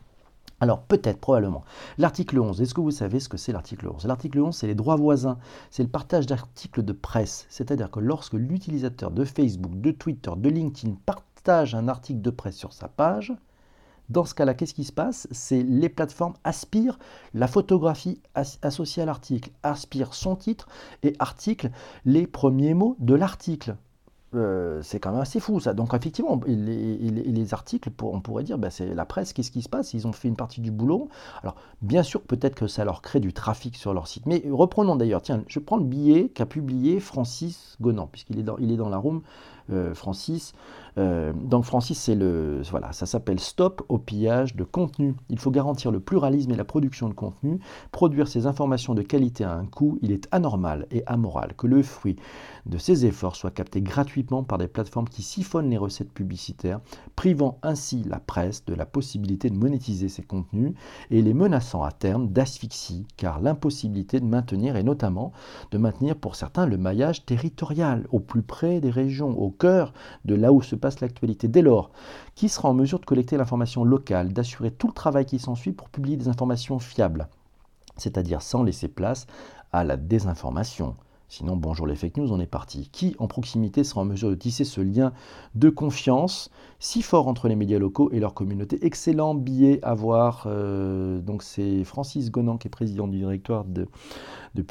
Alors 0.58 0.80
peut-être, 0.82 1.20
probablement. 1.20 1.64
L'article 1.98 2.38
11, 2.38 2.62
est-ce 2.62 2.72
que 2.72 2.80
vous 2.80 2.90
savez 2.90 3.20
ce 3.20 3.28
que 3.28 3.36
c'est 3.36 3.52
l'article 3.52 3.88
11 3.88 4.06
L'article 4.06 4.40
11, 4.40 4.56
c'est 4.56 4.66
les 4.66 4.74
droits 4.74 4.96
voisins, 4.96 5.38
c'est 5.70 5.82
le 5.82 5.88
partage 5.88 6.26
d'articles 6.26 6.82
de 6.82 6.92
presse. 6.92 7.46
C'est-à-dire 7.50 7.90
que 7.90 8.00
lorsque 8.00 8.34
l'utilisateur 8.34 9.10
de 9.10 9.24
Facebook, 9.24 9.78
de 9.80 9.90
Twitter, 9.90 10.30
de 10.36 10.48
LinkedIn 10.48 10.94
partage 11.04 11.74
un 11.74 11.88
article 11.88 12.22
de 12.22 12.30
presse 12.30 12.56
sur 12.56 12.72
sa 12.72 12.88
page, 12.88 13.34
dans 14.08 14.24
ce 14.24 14.34
cas-là, 14.34 14.54
qu'est-ce 14.54 14.74
qui 14.74 14.84
se 14.84 14.92
passe? 14.92 15.28
C'est 15.30 15.62
les 15.62 15.88
plateformes 15.88 16.34
aspirent 16.44 16.98
la 17.34 17.46
photographie 17.46 18.20
associée 18.62 19.02
à 19.02 19.06
l'article, 19.06 19.50
aspirent 19.62 20.14
son 20.14 20.36
titre 20.36 20.68
et 21.02 21.14
article 21.18 21.70
les 22.04 22.26
premiers 22.26 22.74
mots 22.74 22.96
de 23.00 23.14
l'article. 23.14 23.76
Euh, 24.34 24.82
c'est 24.82 24.98
quand 24.98 25.12
même 25.12 25.20
assez 25.20 25.40
fou 25.40 25.60
ça. 25.60 25.72
Donc 25.72 25.94
effectivement, 25.94 26.40
les, 26.46 27.54
articles, 27.54 27.90
on 28.02 28.20
pourrait 28.20 28.42
dire, 28.42 28.58
ben, 28.58 28.70
c'est 28.70 28.94
la 28.94 29.06
presse, 29.06 29.32
qu'est-ce 29.32 29.50
qui 29.50 29.62
se 29.62 29.68
passe? 29.68 29.94
Ils 29.94 30.06
ont 30.06 30.12
fait 30.12 30.28
une 30.28 30.36
partie 30.36 30.60
du 30.60 30.70
boulot. 30.70 31.08
Alors 31.42 31.54
bien 31.80 32.02
sûr, 32.02 32.20
peut-être 32.22 32.54
que 32.54 32.66
ça 32.66 32.84
leur 32.84 33.02
crée 33.02 33.20
du 33.20 33.32
trafic 33.32 33.76
sur 33.76 33.94
leur 33.94 34.08
site. 34.08 34.26
Mais 34.26 34.42
reprenons 34.50 34.96
d'ailleurs, 34.96 35.22
tiens, 35.22 35.42
je 35.46 35.58
prends 35.58 35.76
le 35.76 35.84
billet 35.84 36.28
qu'a 36.28 36.44
publié 36.44 37.00
Francis 37.00 37.76
Gonan, 37.80 38.08
puisqu'il 38.08 38.38
est 38.38 38.42
est 38.42 38.76
dans 38.76 38.88
la 38.88 38.98
room, 38.98 39.22
euh, 39.70 39.94
Francis. 39.94 40.54
Euh, 40.98 41.32
donc 41.34 41.64
Francis, 41.64 41.98
c'est 41.98 42.14
le, 42.14 42.62
voilà, 42.70 42.92
ça 42.92 43.04
s'appelle 43.06 43.38
Stop 43.38 43.84
au 43.88 43.98
pillage 43.98 44.56
de 44.56 44.64
contenu. 44.64 45.14
Il 45.28 45.38
faut 45.38 45.50
garantir 45.50 45.90
le 45.90 46.00
pluralisme 46.00 46.52
et 46.52 46.56
la 46.56 46.64
production 46.64 47.08
de 47.08 47.14
contenu. 47.14 47.58
Produire 47.92 48.28
ces 48.28 48.46
informations 48.46 48.94
de 48.94 49.02
qualité 49.02 49.44
à 49.44 49.52
un 49.52 49.66
coût, 49.66 49.98
il 50.02 50.12
est 50.12 50.28
anormal 50.30 50.86
et 50.90 51.02
amoral 51.06 51.54
que 51.56 51.66
le 51.66 51.82
fruit 51.82 52.16
de 52.64 52.78
ces 52.78 53.06
efforts 53.06 53.36
soit 53.36 53.50
capté 53.50 53.80
gratuitement 53.80 54.42
par 54.42 54.58
des 54.58 54.68
plateformes 54.68 55.08
qui 55.08 55.22
siphonnent 55.22 55.70
les 55.70 55.76
recettes 55.76 56.12
publicitaires, 56.12 56.80
privant 57.14 57.58
ainsi 57.62 58.02
la 58.04 58.18
presse 58.18 58.64
de 58.64 58.74
la 58.74 58.86
possibilité 58.86 59.50
de 59.50 59.56
monétiser 59.56 60.08
ces 60.08 60.22
contenus 60.22 60.72
et 61.10 61.22
les 61.22 61.34
menaçant 61.34 61.82
à 61.82 61.92
terme 61.92 62.28
d'asphyxie, 62.28 63.06
car 63.16 63.40
l'impossibilité 63.40 64.20
de 64.20 64.24
maintenir, 64.24 64.76
et 64.76 64.82
notamment 64.82 65.32
de 65.70 65.78
maintenir 65.78 66.16
pour 66.16 66.36
certains 66.36 66.66
le 66.66 66.78
maillage 66.78 67.24
territorial 67.24 68.06
au 68.10 68.20
plus 68.20 68.42
près 68.42 68.80
des 68.80 68.90
régions, 68.90 69.38
cœur 69.56 69.92
de 70.24 70.34
là 70.34 70.52
où 70.52 70.62
se 70.62 70.76
passe 70.76 71.00
l'actualité. 71.00 71.48
Dès 71.48 71.62
lors, 71.62 71.90
qui 72.34 72.48
sera 72.48 72.68
en 72.68 72.74
mesure 72.74 73.00
de 73.00 73.04
collecter 73.04 73.36
l'information 73.36 73.84
locale, 73.84 74.32
d'assurer 74.32 74.70
tout 74.70 74.88
le 74.88 74.92
travail 74.92 75.26
qui 75.26 75.38
s'ensuit 75.38 75.72
pour 75.72 75.88
publier 75.88 76.16
des 76.16 76.28
informations 76.28 76.78
fiables, 76.78 77.28
c'est-à-dire 77.96 78.42
sans 78.42 78.62
laisser 78.62 78.88
place 78.88 79.26
à 79.72 79.84
la 79.84 79.96
désinformation? 79.96 80.96
Sinon, 81.28 81.56
bonjour 81.56 81.88
les 81.88 81.96
fake 81.96 82.18
news, 82.18 82.32
on 82.32 82.38
est 82.38 82.46
parti. 82.46 82.88
Qui 82.92 83.16
en 83.18 83.26
proximité 83.26 83.82
sera 83.82 84.02
en 84.02 84.04
mesure 84.04 84.30
de 84.30 84.36
tisser 84.36 84.62
ce 84.62 84.80
lien 84.80 85.12
de 85.56 85.70
confiance 85.70 86.52
si 86.78 87.02
fort 87.02 87.26
entre 87.26 87.48
les 87.48 87.56
médias 87.56 87.80
locaux 87.80 88.10
et 88.12 88.20
leur 88.20 88.32
communauté? 88.32 88.78
Excellent 88.86 89.34
billet 89.34 89.80
à 89.82 89.94
voir. 89.94 90.44
Euh, 90.46 91.18
donc 91.20 91.42
c'est 91.42 91.82
Francis 91.82 92.30
Gonan 92.30 92.58
qui 92.58 92.68
est 92.68 92.70
président 92.70 93.08
du 93.08 93.18
directoire 93.18 93.64
de, 93.64 93.88
de 94.54 94.62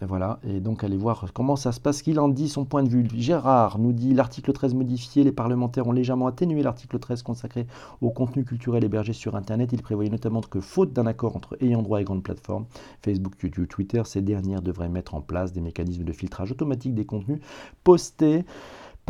Publier-d'eau. 0.00 0.06
Voilà, 0.08 0.40
et 0.44 0.60
donc 0.60 0.84
allez 0.84 0.96
voir 0.96 1.26
comment 1.32 1.56
ça 1.56 1.72
se 1.72 1.80
passe, 1.80 2.02
qu'il 2.02 2.18
en 2.20 2.28
dit 2.28 2.48
son 2.48 2.64
point 2.64 2.82
de 2.82 2.88
vue. 2.88 3.06
Gérard 3.14 3.78
nous 3.78 3.92
dit 3.92 4.14
l'article 4.14 4.52
13 4.52 4.74
modifié, 4.74 5.24
les 5.24 5.32
parlementaires 5.32 5.86
ont 5.86 5.92
légèrement 5.92 6.26
atténué 6.26 6.62
l'article 6.62 6.98
13 6.98 7.22
consacré 7.22 7.66
au 8.00 8.10
contenu 8.10 8.44
culturel 8.44 8.84
hébergé 8.84 9.12
sur 9.12 9.36
Internet. 9.36 9.70
Il 9.72 9.82
prévoyait 9.82 10.10
notamment 10.10 10.40
que, 10.40 10.60
faute 10.60 10.92
d'un 10.92 11.06
accord 11.06 11.36
entre 11.36 11.56
ayant 11.62 11.82
droit 11.82 12.00
et 12.00 12.04
grandes 12.04 12.22
plateformes, 12.22 12.66
Facebook, 13.02 13.34
YouTube, 13.42 13.68
Twitter, 13.68 14.02
ces 14.04 14.22
dernières 14.22 14.62
devraient 14.62 14.88
mettre 14.88 15.14
en 15.14 15.20
place 15.20 15.52
des 15.52 15.60
mécanismes 15.60 16.04
de 16.04 16.12
filtrage 16.12 16.50
automatique 16.50 16.94
des 16.94 17.04
contenus 17.04 17.40
postés 17.84 18.44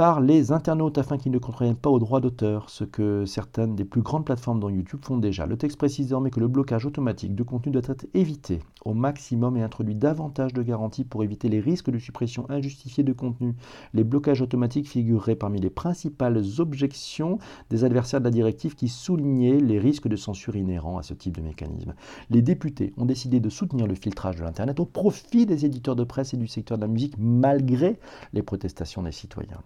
par 0.00 0.22
les 0.22 0.50
internautes 0.50 0.96
afin 0.96 1.18
qu'ils 1.18 1.30
ne 1.30 1.36
contraignent 1.36 1.74
pas 1.74 1.90
aux 1.90 1.98
droits 1.98 2.22
d'auteur, 2.22 2.70
ce 2.70 2.84
que 2.84 3.26
certaines 3.26 3.76
des 3.76 3.84
plus 3.84 4.00
grandes 4.00 4.24
plateformes 4.24 4.58
dans 4.58 4.70
YouTube 4.70 5.04
font 5.04 5.18
déjà. 5.18 5.44
Le 5.44 5.58
texte 5.58 5.76
précise 5.76 6.06
désormais 6.06 6.30
que 6.30 6.40
le 6.40 6.48
blocage 6.48 6.86
automatique 6.86 7.34
de 7.34 7.42
contenu 7.42 7.70
doit 7.70 7.82
être 7.84 8.06
évité 8.14 8.60
au 8.86 8.94
maximum 8.94 9.58
et 9.58 9.62
introduit 9.62 9.94
davantage 9.94 10.54
de 10.54 10.62
garanties 10.62 11.04
pour 11.04 11.22
éviter 11.22 11.50
les 11.50 11.60
risques 11.60 11.90
de 11.90 11.98
suppression 11.98 12.48
injustifiée 12.48 13.04
de 13.04 13.12
contenu. 13.12 13.54
Les 13.92 14.02
blocages 14.02 14.40
automatiques 14.40 14.88
figureraient 14.88 15.36
parmi 15.36 15.60
les 15.60 15.68
principales 15.68 16.42
objections 16.60 17.36
des 17.68 17.84
adversaires 17.84 18.20
de 18.20 18.24
la 18.24 18.30
directive 18.30 18.76
qui 18.76 18.88
soulignaient 18.88 19.60
les 19.60 19.78
risques 19.78 20.08
de 20.08 20.16
censure 20.16 20.56
inhérents 20.56 20.96
à 20.96 21.02
ce 21.02 21.12
type 21.12 21.36
de 21.36 21.42
mécanisme. 21.42 21.92
Les 22.30 22.40
députés 22.40 22.94
ont 22.96 23.04
décidé 23.04 23.38
de 23.38 23.50
soutenir 23.50 23.86
le 23.86 23.94
filtrage 23.94 24.36
de 24.36 24.44
l'Internet 24.44 24.80
au 24.80 24.86
profit 24.86 25.44
des 25.44 25.66
éditeurs 25.66 25.94
de 25.94 26.04
presse 26.04 26.32
et 26.32 26.38
du 26.38 26.48
secteur 26.48 26.78
de 26.78 26.84
la 26.84 26.88
musique 26.88 27.16
malgré 27.18 27.98
les 28.32 28.42
protestations 28.42 29.02
des 29.02 29.12
citoyens. 29.12 29.60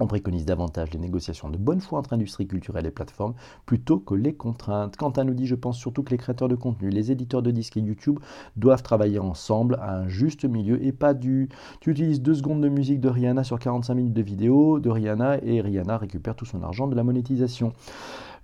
On 0.00 0.06
préconise 0.06 0.44
davantage 0.44 0.92
les 0.92 0.98
négociations 0.98 1.50
de 1.50 1.56
bonne 1.56 1.80
foi 1.80 1.98
entre 1.98 2.12
industrie 2.12 2.46
culturelle 2.46 2.86
et 2.86 2.90
plateformes 2.90 3.34
plutôt 3.66 3.98
que 3.98 4.14
les 4.14 4.32
contraintes. 4.32 4.96
Quentin 4.96 5.24
nous 5.24 5.34
dit, 5.34 5.46
je 5.46 5.56
pense 5.56 5.76
surtout 5.76 6.04
que 6.04 6.10
les 6.10 6.18
créateurs 6.18 6.48
de 6.48 6.54
contenu, 6.54 6.88
les 6.88 7.10
éditeurs 7.10 7.42
de 7.42 7.50
disques 7.50 7.76
et 7.76 7.80
YouTube 7.80 8.20
doivent 8.56 8.82
travailler 8.82 9.18
ensemble 9.18 9.76
à 9.80 9.96
un 9.96 10.08
juste 10.08 10.44
milieu 10.44 10.82
et 10.84 10.92
pas 10.92 11.14
du 11.14 11.48
tu 11.80 11.90
utilises 11.90 12.22
deux 12.22 12.34
secondes 12.34 12.60
de 12.60 12.68
musique 12.68 13.00
de 13.00 13.08
Rihanna 13.08 13.42
sur 13.42 13.58
45 13.58 13.94
minutes 13.94 14.14
de 14.14 14.22
vidéo 14.22 14.78
de 14.78 14.88
Rihanna 14.88 15.42
et 15.42 15.60
Rihanna 15.60 15.98
récupère 15.98 16.36
tout 16.36 16.44
son 16.44 16.62
argent 16.62 16.86
de 16.86 16.94
la 16.94 17.02
monétisation. 17.02 17.72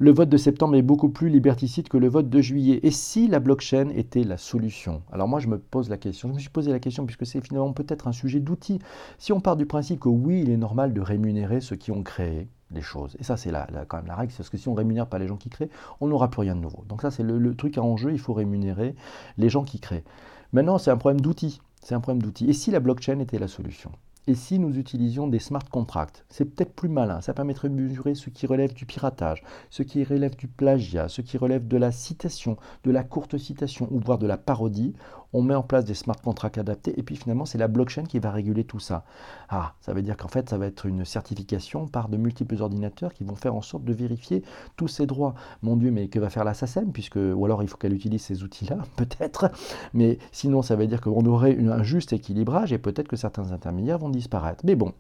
Le 0.01 0.13
vote 0.13 0.29
de 0.29 0.37
septembre 0.37 0.75
est 0.75 0.83
beaucoup 0.83 1.09
plus 1.09 1.29
liberticide 1.29 1.89
que 1.89 1.97
le 1.97 2.09
vote 2.09 2.29
de 2.29 2.41
juillet. 2.41 2.81
Et 2.83 2.91
si 2.91 3.29
la 3.29 3.39
blockchain 3.39 3.91
était 3.91 4.25
la 4.25 4.37
solution? 4.37 5.03
Alors 5.13 5.29
moi, 5.29 5.39
je 5.39 5.47
me 5.47 5.59
pose 5.59 5.89
la 5.89 5.97
question. 5.97 6.29
Je 6.31 6.35
me 6.35 6.39
suis 6.41 6.51
posé 6.51 6.73
la 6.73 6.81
question 6.81 7.07
puisque 7.07 7.27
c'est 7.27 7.41
finalement 7.41 7.73
peut-être 7.73 8.09
un 8.09 8.13
sujet 8.13 8.41
d'outil. 8.41 8.81
Si 9.19 9.33
on 9.33 9.41
part 9.41 9.57
du 9.57 9.67
principe 9.67 10.01
que 10.01 10.09
oui, 10.09 10.41
il 10.43 10.51
est 10.51 10.57
normal 10.57 10.95
de 10.95 11.01
rémunérer 11.01 11.61
ceux 11.61 11.77
qui 11.77 11.93
ont 11.93 12.03
créé 12.03 12.49
les 12.73 12.81
choses. 12.83 13.17
Et 13.21 13.23
ça, 13.23 13.37
c'est 13.37 13.53
quand 13.87 13.99
même 13.99 14.07
la 14.07 14.17
règle, 14.17 14.33
parce 14.37 14.51
que 14.51 14.57
si 14.57 14.69
on 14.69 14.75
rémunère 14.75 15.07
pas 15.07 15.19
les 15.19 15.29
gens 15.29 15.37
qui 15.37 15.49
créent, 15.49 15.71
on 16.01 16.09
n'aura 16.09 16.29
plus 16.29 16.41
rien 16.41 16.57
de 16.57 16.61
nouveau. 16.61 16.85
Donc 16.89 17.03
ça, 17.03 17.13
c'est 17.13 17.23
le, 17.23 17.39
le 17.39 17.55
truc 17.55 17.79
à 17.79 17.83
enjeu, 17.83 18.11
il 18.13 18.19
faut 18.19 18.33
rémunérer 18.33 18.97
les 19.39 19.49
gens 19.49 19.63
qui 19.63 19.79
créent. 19.79 20.05
Maintenant, 20.53 20.79
c'est 20.79 20.91
un 20.91 20.97
problème 20.97 21.21
d'outil. 21.21 21.61
C'est 21.83 21.95
un 21.95 22.01
problème 22.01 22.23
d'outil. 22.23 22.49
Et 22.49 22.53
si 22.53 22.73
la 22.73 22.81
blockchain 22.81 23.21
était 23.21 23.39
la 23.39 23.47
solution? 23.47 23.93
Et 24.27 24.35
si 24.35 24.59
nous 24.59 24.79
utilisions 24.79 25.27
des 25.27 25.39
smart 25.39 25.69
contracts 25.71 26.25
C'est 26.29 26.47
peut-être 26.47 26.75
plus 26.75 26.89
malin, 26.89 27.21
ça 27.21 27.35
permettrait 27.35 27.69
de 27.69 27.75
mesurer 27.75 28.15
ce 28.15 28.31
qui 28.31 28.47
relève 28.47 28.73
du 28.73 28.87
piratage, 28.87 29.43
ce 29.71 29.83
qui 29.83 30.03
relève 30.05 30.37
du 30.37 30.49
plagiat, 30.49 31.09
ce 31.09 31.21
qui 31.21 31.37
relève 31.37 31.69
de 31.69 31.77
la 31.77 31.93
citation, 31.93 32.57
de 32.85 32.91
la 32.91 33.05
courte 33.05 33.37
citation 33.37 33.89
ou 33.91 34.01
voire 34.01 34.19
de 34.19 34.27
la 34.27 34.39
parodie 34.39 34.95
on 35.35 35.43
met 35.43 35.55
en 35.55 35.63
place 35.63 35.85
des 35.85 35.95
smart 35.95 36.17
contracts 36.17 36.59
adaptés, 36.59 36.99
et 36.99 37.03
puis 37.03 37.17
finalement, 37.17 37.45
c'est 37.45 37.59
la 37.59 37.69
blockchain 37.69 38.05
qui 38.05 38.21
va 38.21 38.31
réguler 38.31 38.65
tout 38.65 38.79
ça. 38.79 39.05
Ah, 39.51 39.75
ça 39.81 39.93
veut 39.93 40.01
dire 40.01 40.17
qu'en 40.17 40.29
fait, 40.29 40.49
ça 40.49 40.57
va 40.57 40.67
être 40.67 40.87
une 40.87 41.05
certification 41.05 41.87
par 41.89 42.09
de 42.09 42.17
multiples 42.17 42.63
ordinateurs 42.63 43.13
qui 43.13 43.25
vont 43.25 43.35
faire 43.35 43.55
en 43.55 43.61
sorte 43.61 43.85
de 43.85 43.93
vérifier 43.93 44.43
tous 44.77 44.89
ces 44.89 45.07
droits. 45.07 45.35
Mon 45.63 45.77
Dieu, 45.77 45.91
mais 45.91 46.09
que 46.09 46.21
va 46.21 46.31
faire 46.31 46.45
la 46.45 46.55
SACEM 46.55 46.93
puisque, 46.93 47.17
Ou 47.17 47.45
alors, 47.45 47.63
il 47.63 47.69
faut 47.69 47.77
qu'elle 47.77 47.93
utilise 47.93 48.23
ces 48.23 48.45
outils-là, 48.45 48.79
peut-être. 48.97 49.51
Mais 49.93 50.19
sinon, 50.33 50.63
ça 50.63 50.77
veut 50.77 50.87
dire 50.87 51.01
qu'on 51.01 51.27
aurait 51.27 51.59
un 51.59 51.83
juste 51.83 52.13
équilibrage, 52.13 52.73
et 52.73 52.79
peut-être 52.79 53.09
que 53.09 53.17
certains 53.17 53.51
intermédiaires 53.53 53.99
vont 53.99 54.11
disparaître. 54.11 54.65
Mais 54.65 54.77
bon, 54.77 54.93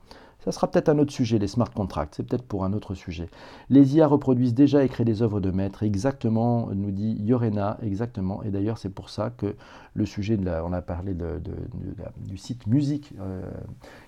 ça 0.44 0.52
sera 0.52 0.70
peut-être 0.70 0.90
un 0.90 0.98
autre 0.98 1.12
sujet, 1.12 1.38
les 1.38 1.48
smart 1.48 1.70
contracts, 1.70 2.14
c'est 2.16 2.22
peut-être 2.22 2.44
pour 2.44 2.64
un 2.64 2.72
autre 2.72 2.94
sujet. 2.94 3.28
Les 3.70 3.96
IA 3.96 4.06
reproduisent 4.06 4.54
déjà 4.54 4.84
et 4.84 4.88
créent 4.88 5.04
des 5.04 5.22
œuvres 5.22 5.40
de 5.40 5.50
maître, 5.50 5.82
exactement, 5.82 6.68
nous 6.74 6.90
dit 6.90 7.16
Yorena, 7.20 7.78
exactement. 7.82 8.42
Et 8.42 8.50
d'ailleurs, 8.50 8.76
c'est 8.76 8.90
pour 8.90 9.08
ça 9.08 9.30
que 9.30 9.56
le 9.94 10.06
sujet, 10.06 10.36
de 10.36 10.44
la, 10.44 10.64
on 10.64 10.72
a 10.72 10.82
parlé 10.82 11.14
du 11.14 12.36
site 12.36 12.66
musique 12.66 13.14
euh, 13.20 13.50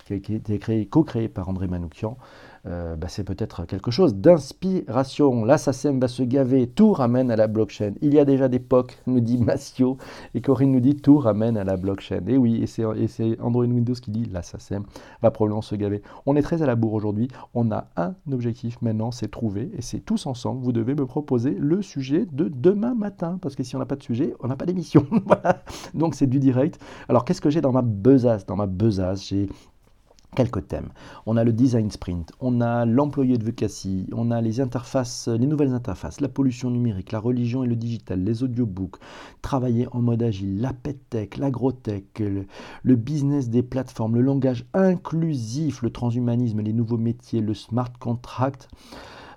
qui 0.05 0.13
a 0.13 0.17
été 0.17 0.59
créé, 0.59 0.87
co-créé 0.87 1.29
par 1.29 1.49
André 1.49 1.69
Manoukian. 1.69 2.19
Euh, 2.67 2.97
bah, 2.97 3.07
c'est 3.09 3.25
peut-être 3.25 3.65
quelque 3.65 3.91
chose 3.91 4.17
d'inspiration. 4.17 5.45
L'assassin 5.45 5.99
va 5.99 6.09
se 6.09 6.23
gaver, 6.23 6.67
tout 6.67 6.93
ramène 6.93 7.31
à 7.31 7.37
la 7.37 7.47
blockchain. 7.47 7.93
Il 8.01 8.13
y 8.13 8.19
a 8.19 8.25
déjà 8.25 8.49
des 8.49 8.59
POC, 8.59 8.99
nous 9.07 9.21
dit 9.21 9.39
Massio, 9.39 9.99
et 10.35 10.41
Corinne 10.41 10.73
nous 10.73 10.81
dit 10.81 10.97
tout 10.97 11.19
ramène 11.19 11.57
à 11.57 11.65
la 11.65 11.77
blockchain. 11.77 12.23
Et 12.27 12.37
oui, 12.37 12.63
et 12.63 12.67
c'est 12.67 13.41
Android 13.41 13.65
Windows 13.65 13.95
qui 13.95 14.11
dit 14.11 14.25
l'assassin 14.25 14.83
va 15.23 15.31
probablement 15.31 15.63
se 15.63 15.77
gaver. 15.77 16.03
On 16.27 16.35
est 16.35 16.43
très 16.43 16.63
à 16.63 16.67
la 16.67 16.75
bourre 16.75 16.95
aujourd'hui. 16.95 17.29
On 17.55 17.71
a 17.71 17.89
un 17.97 18.15
objectif 18.33 18.83
maintenant, 18.83 19.13
c'est 19.13 19.31
trouver, 19.31 19.71
et 19.77 19.83
c'est 19.83 20.01
tous 20.01 20.27
ensemble. 20.27 20.65
Vous 20.65 20.73
devez 20.73 20.95
me 20.95 21.07
proposer 21.07 21.57
le 21.59 21.83
sujet 21.83 22.27
de 22.33 22.49
demain 22.49 22.95
matin, 22.95 23.39
parce 23.41 23.55
que 23.55 23.63
si 23.63 23.77
on 23.77 23.79
n'a 23.79 23.87
pas 23.87 23.97
de 23.97 24.03
sujet, 24.03 24.35
on 24.41 24.49
n'a 24.49 24.57
pas 24.57 24.67
d'émission. 24.67 25.07
voilà. 25.27 25.63
Donc 25.95 26.15
c'est 26.15 26.27
du 26.27 26.41
direct. 26.41 26.81
Alors 27.09 27.25
qu'est-ce 27.25 27.41
que 27.41 27.51
j'ai 27.51 27.61
dans 27.61 27.73
ma 27.73 27.83
besace? 27.83 28.45
Dans 28.47 28.57
ma 28.57 28.67
besace, 28.67 29.29
j'ai 29.29 29.49
quelques 30.37 30.69
thèmes. 30.69 30.91
On 31.25 31.37
a 31.37 31.43
le 31.43 31.53
design 31.53 31.91
sprint, 31.91 32.31
on 32.41 32.61
a 32.61 32.85
l'employé 32.85 33.39
de 33.39 33.45
Vecassi, 33.45 34.07
on 34.13 34.31
a 34.31 34.41
les 34.41 34.61
interfaces, 34.61 35.27
les 35.29 35.47
nouvelles 35.47 35.73
interfaces, 35.73 36.21
la 36.21 36.29
pollution 36.29 36.71
numérique, 36.71 37.11
la 37.11 37.19
religion 37.19 37.65
et 37.65 37.67
le 37.67 37.75
digital, 37.75 38.23
les 38.23 38.45
audiobooks, 38.45 38.97
travailler 39.43 39.89
en 39.91 40.03
mode 40.03 40.23
agile, 40.23 40.61
la 40.61 40.73
tech, 40.73 41.37
l'agrotech, 41.39 42.21
le, 42.21 42.47
le 42.83 42.97
business 42.97 43.49
des 43.49 43.63
plateformes, 43.63 44.15
le 44.15 44.21
langage 44.21 44.67
inclusif, 44.75 45.83
le 45.83 45.91
transhumanisme, 45.91 46.61
les 46.61 46.73
nouveaux 46.73 46.99
métiers, 46.99 47.41
le 47.41 47.55
smart 47.55 47.93
contract. 47.99 48.69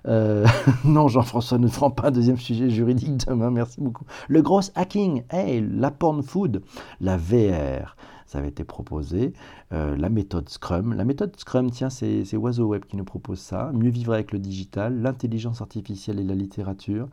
Euh, 0.06 0.46
non, 0.84 1.08
Jean-François 1.08 1.58
ne 1.58 1.68
prend 1.68 1.90
pas 1.90 2.08
un 2.08 2.10
deuxième 2.10 2.38
sujet 2.38 2.70
juridique 2.70 3.26
demain, 3.26 3.50
merci 3.50 3.80
beaucoup. 3.80 4.04
Le 4.28 4.42
gros 4.42 4.60
hacking, 4.74 5.24
hey, 5.30 5.66
la 5.72 5.90
porn 5.90 6.22
food, 6.22 6.62
la 7.00 7.16
VR, 7.16 7.96
ça 8.30 8.38
avait 8.38 8.48
été 8.48 8.62
proposé. 8.62 9.32
Euh, 9.72 9.96
la 9.96 10.08
méthode 10.08 10.48
Scrum. 10.48 10.94
La 10.94 11.04
méthode 11.04 11.34
Scrum, 11.36 11.68
tiens, 11.72 11.90
c'est 11.90 12.36
Oiseau 12.36 12.68
Web 12.68 12.84
qui 12.84 12.96
nous 12.96 13.04
propose 13.04 13.40
ça. 13.40 13.72
Mieux 13.74 13.90
vivre 13.90 14.12
avec 14.12 14.30
le 14.30 14.38
digital, 14.38 15.02
l'intelligence 15.02 15.60
artificielle 15.60 16.20
et 16.20 16.22
la 16.22 16.36
littérature. 16.36 17.08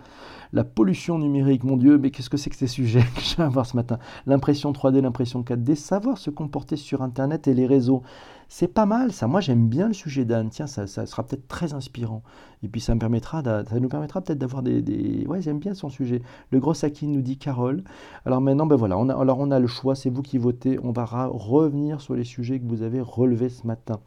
La 0.54 0.64
pollution 0.64 1.18
numérique, 1.18 1.64
mon 1.64 1.76
Dieu, 1.76 1.98
mais 1.98 2.12
qu'est-ce 2.12 2.30
que 2.30 2.38
c'est 2.38 2.52
que 2.52 2.56
ces 2.56 2.68
sujets 2.68 3.04
que 3.16 3.22
je 3.22 3.36
viens 3.36 3.50
voir 3.50 3.66
ce 3.66 3.76
matin? 3.76 3.98
L'impression 4.28 4.72
3D, 4.72 5.02
l'impression 5.02 5.42
4D, 5.42 5.74
savoir 5.74 6.20
se 6.20 6.30
comporter 6.30 6.76
sur 6.76 7.02
Internet 7.02 7.48
et 7.48 7.56
les 7.56 7.66
réseaux. 7.66 8.04
C'est 8.50 8.70
pas 8.70 8.86
mal 8.86 9.12
ça. 9.12 9.28
Moi 9.28 9.42
j'aime 9.42 9.68
bien 9.68 9.88
le 9.88 9.94
sujet 9.94 10.26
d'Anne. 10.26 10.50
Tiens, 10.50 10.68
ça, 10.68 10.88
sera 10.88 11.24
peut-être 11.24 11.48
très 11.48 11.74
inspirant. 11.74 12.24
Et 12.64 12.68
puis 12.68 12.82
ça, 12.82 12.96
me 12.96 13.00
permettra 13.00 13.44
nous 13.80 13.90
permettra 13.90 14.22
peut-être 14.22 14.40
d'avoir 14.40 14.64
des, 14.64 15.26
Ouais, 15.28 15.42
j'aime 15.42 15.60
bien 15.60 15.74
son 15.74 15.90
sujet. 15.90 16.22
Le 16.52 16.60
gros 16.60 16.74
Saki 16.74 17.08
nous 17.08 17.22
dit 17.22 17.38
Carole. 17.38 17.84
Alors 18.26 18.42
maintenant, 18.42 18.66
ben 18.66 18.76
voilà, 18.76 18.96
alors 18.96 19.40
on 19.40 19.52
a 19.52 19.60
le 19.60 19.68
choix, 19.68 19.96
c'est 19.96 20.10
vous 20.10 20.22
qui 20.22 20.38
votez. 20.38 20.80
On 20.82 20.92
va 20.92 21.06
revenir 21.06 22.02
sur 22.02 22.16
les 22.16 22.24
sujets 22.24 22.60
que 22.60 22.68
vous 22.68 22.84
avez 22.84 23.02
relevés 23.02 23.50
ce 23.50 23.68
matin. 23.68 24.00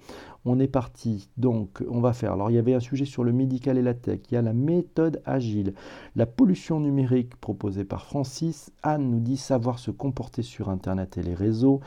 On 0.47 0.59
est 0.59 0.69
parti. 0.69 1.29
Donc, 1.37 1.85
on 1.91 2.01
va 2.01 2.15
faire. 2.15 2.33
Alors, 2.33 2.51
il 2.51 2.55
y 2.55 2.59
avait 2.59 2.73
un 2.73 2.81
sujet 2.81 3.05
sur 3.05 3.25
le 3.25 3.33
médical 3.33 3.77
et 3.77 3.83
la 3.83 3.93
tech. 3.93 4.21
Il 4.31 4.35
y 4.35 4.37
a 4.39 4.43
la 4.43 4.55
méthode 4.55 5.21
agile. 5.27 5.75
La 6.17 6.25
pollution 6.25 6.81
numérique 6.81 7.37
proposée 7.37 7.85
par 7.85 8.07
Francis. 8.07 8.73
Anne 8.83 9.11
nous 9.11 9.21
dit 9.21 9.37
savoir 9.37 9.79
se 9.79 9.91
comporter 9.91 10.43
sur 10.43 10.71
Internet 10.71 11.19
et 11.19 11.23
les 11.23 11.35
réseaux. 11.35 11.81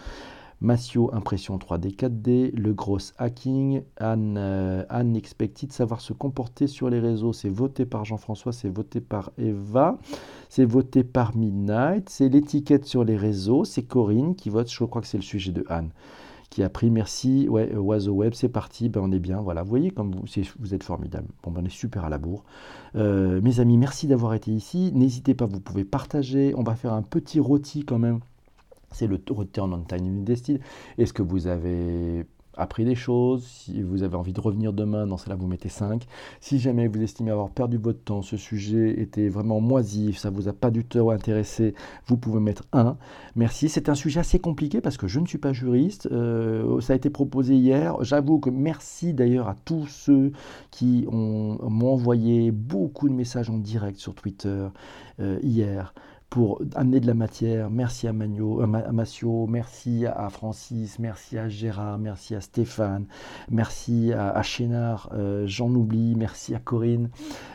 Massio, 0.63 1.13
impression 1.13 1.57
3D 1.57 1.93
4D, 1.95 2.55
le 2.55 2.73
gros 2.73 2.97
hacking, 3.17 3.83
Anne, 3.97 4.37
euh, 4.39 4.85
Anne 4.89 5.15
Expected, 5.17 5.73
savoir 5.73 5.99
se 5.99 6.13
comporter 6.13 6.67
sur 6.67 6.89
les 6.89 7.01
réseaux, 7.01 7.33
c'est 7.33 7.49
voté 7.49 7.85
par 7.85 8.05
Jean-François, 8.05 8.53
c'est 8.53 8.69
voté 8.69 9.01
par 9.01 9.31
Eva, 9.37 9.99
c'est 10.47 10.63
voté 10.63 11.03
par 11.03 11.35
Midnight, 11.35 12.07
c'est 12.07 12.29
l'étiquette 12.29 12.85
sur 12.85 13.03
les 13.03 13.17
réseaux, 13.17 13.65
c'est 13.65 13.83
Corinne 13.83 14.35
qui 14.35 14.49
vote, 14.49 14.71
je 14.71 14.83
crois 14.85 15.01
que 15.01 15.07
c'est 15.07 15.17
le 15.17 15.23
sujet 15.23 15.51
de 15.51 15.65
Anne 15.67 15.89
qui 16.49 16.61
a 16.61 16.69
pris 16.69 16.91
merci, 16.91 17.49
ouais, 17.49 17.75
Oiseau 17.75 18.13
Web, 18.13 18.33
c'est 18.35 18.47
parti, 18.47 18.87
ben 18.87 19.01
on 19.03 19.11
est 19.11 19.17
bien, 19.17 19.41
voilà, 19.41 19.63
vous 19.63 19.69
voyez 19.69 19.89
comme 19.89 20.13
vous, 20.13 20.73
êtes 20.75 20.83
formidable, 20.83 21.27
ben 21.43 21.51
on 21.57 21.65
est 21.65 21.69
super 21.69 22.05
à 22.05 22.09
la 22.09 22.19
bourre. 22.19 22.43
Euh, 22.95 23.41
mes 23.41 23.59
amis, 23.59 23.75
merci 23.75 24.05
d'avoir 24.05 24.35
été 24.35 24.51
ici, 24.51 24.91
n'hésitez 24.93 25.33
pas, 25.33 25.47
vous 25.47 25.59
pouvez 25.59 25.83
partager, 25.83 26.53
on 26.55 26.61
va 26.61 26.75
faire 26.75 26.93
un 26.93 27.01
petit 27.01 27.39
rôti 27.39 27.85
quand 27.85 27.97
même 27.97 28.19
c'est 28.93 29.07
le 29.07 29.19
Return 29.29 29.73
on 29.73 29.81
Time 29.81 30.23
Destiny. 30.23 30.59
Est-ce 30.97 31.13
que 31.13 31.21
vous 31.21 31.47
avez 31.47 32.25
appris 32.55 32.85
des 32.85 32.95
choses? 32.95 33.43
Si 33.43 33.81
vous 33.81 34.03
avez 34.03 34.15
envie 34.15 34.33
de 34.33 34.41
revenir 34.41 34.73
demain, 34.73 35.07
dans 35.07 35.17
cela 35.17 35.35
vous 35.35 35.47
mettez 35.47 35.69
5. 35.69 36.05
Si 36.39 36.59
jamais 36.59 36.87
vous 36.87 37.01
estimez 37.01 37.31
avoir 37.31 37.49
perdu 37.49 37.77
votre 37.77 38.03
temps, 38.03 38.21
ce 38.21 38.37
sujet 38.37 38.99
était 38.99 39.27
vraiment 39.29 39.59
moisif, 39.59 40.17
ça 40.17 40.29
vous 40.29 40.47
a 40.47 40.53
pas 40.53 40.71
du 40.71 40.83
tout 40.85 41.11
intéressé, 41.11 41.73
vous 42.07 42.17
pouvez 42.17 42.39
mettre 42.39 42.63
1. 42.73 42.97
Merci. 43.35 43.69
C'est 43.69 43.89
un 43.89 43.95
sujet 43.95 44.19
assez 44.19 44.39
compliqué 44.39 44.81
parce 44.81 44.97
que 44.97 45.07
je 45.07 45.19
ne 45.19 45.25
suis 45.25 45.37
pas 45.37 45.53
juriste. 45.53 46.07
Euh, 46.11 46.79
ça 46.81 46.93
a 46.93 46.95
été 46.95 47.09
proposé 47.09 47.55
hier. 47.55 47.95
J'avoue 48.03 48.39
que 48.39 48.49
merci 48.49 49.13
d'ailleurs 49.13 49.47
à 49.47 49.55
tous 49.65 49.87
ceux 49.87 50.31
qui 50.71 51.05
m'ont 51.11 51.93
envoyé 51.93 52.51
beaucoup 52.51 53.09
de 53.09 53.13
messages 53.13 53.49
en 53.49 53.57
direct 53.57 53.97
sur 53.97 54.13
Twitter 54.15 54.67
euh, 55.19 55.39
hier 55.41 55.93
pour 56.33 56.63
amener 56.73 56.99
de 56.99 57.05
la 57.05 57.13
matière. 57.13 57.69
Merci 57.69 58.07
à, 58.07 58.11
Magno, 58.11 58.59
à 58.61 58.65
Massio, 58.65 59.45
merci 59.45 60.07
à 60.07 60.31
Francis, 60.31 60.97
merci 60.97 61.37
à 61.37 61.47
Gérard, 61.47 61.99
merci 61.99 62.33
à 62.33 62.41
Stéphane, 62.41 63.05
merci 63.51 64.11
à, 64.13 64.41
Chénard, 64.41 65.11
euh, 65.13 65.43
j'en 65.45 65.69
oublie, 65.69 66.15
merci 66.15 66.55
à 66.55 66.59
Corinne, 66.59 67.11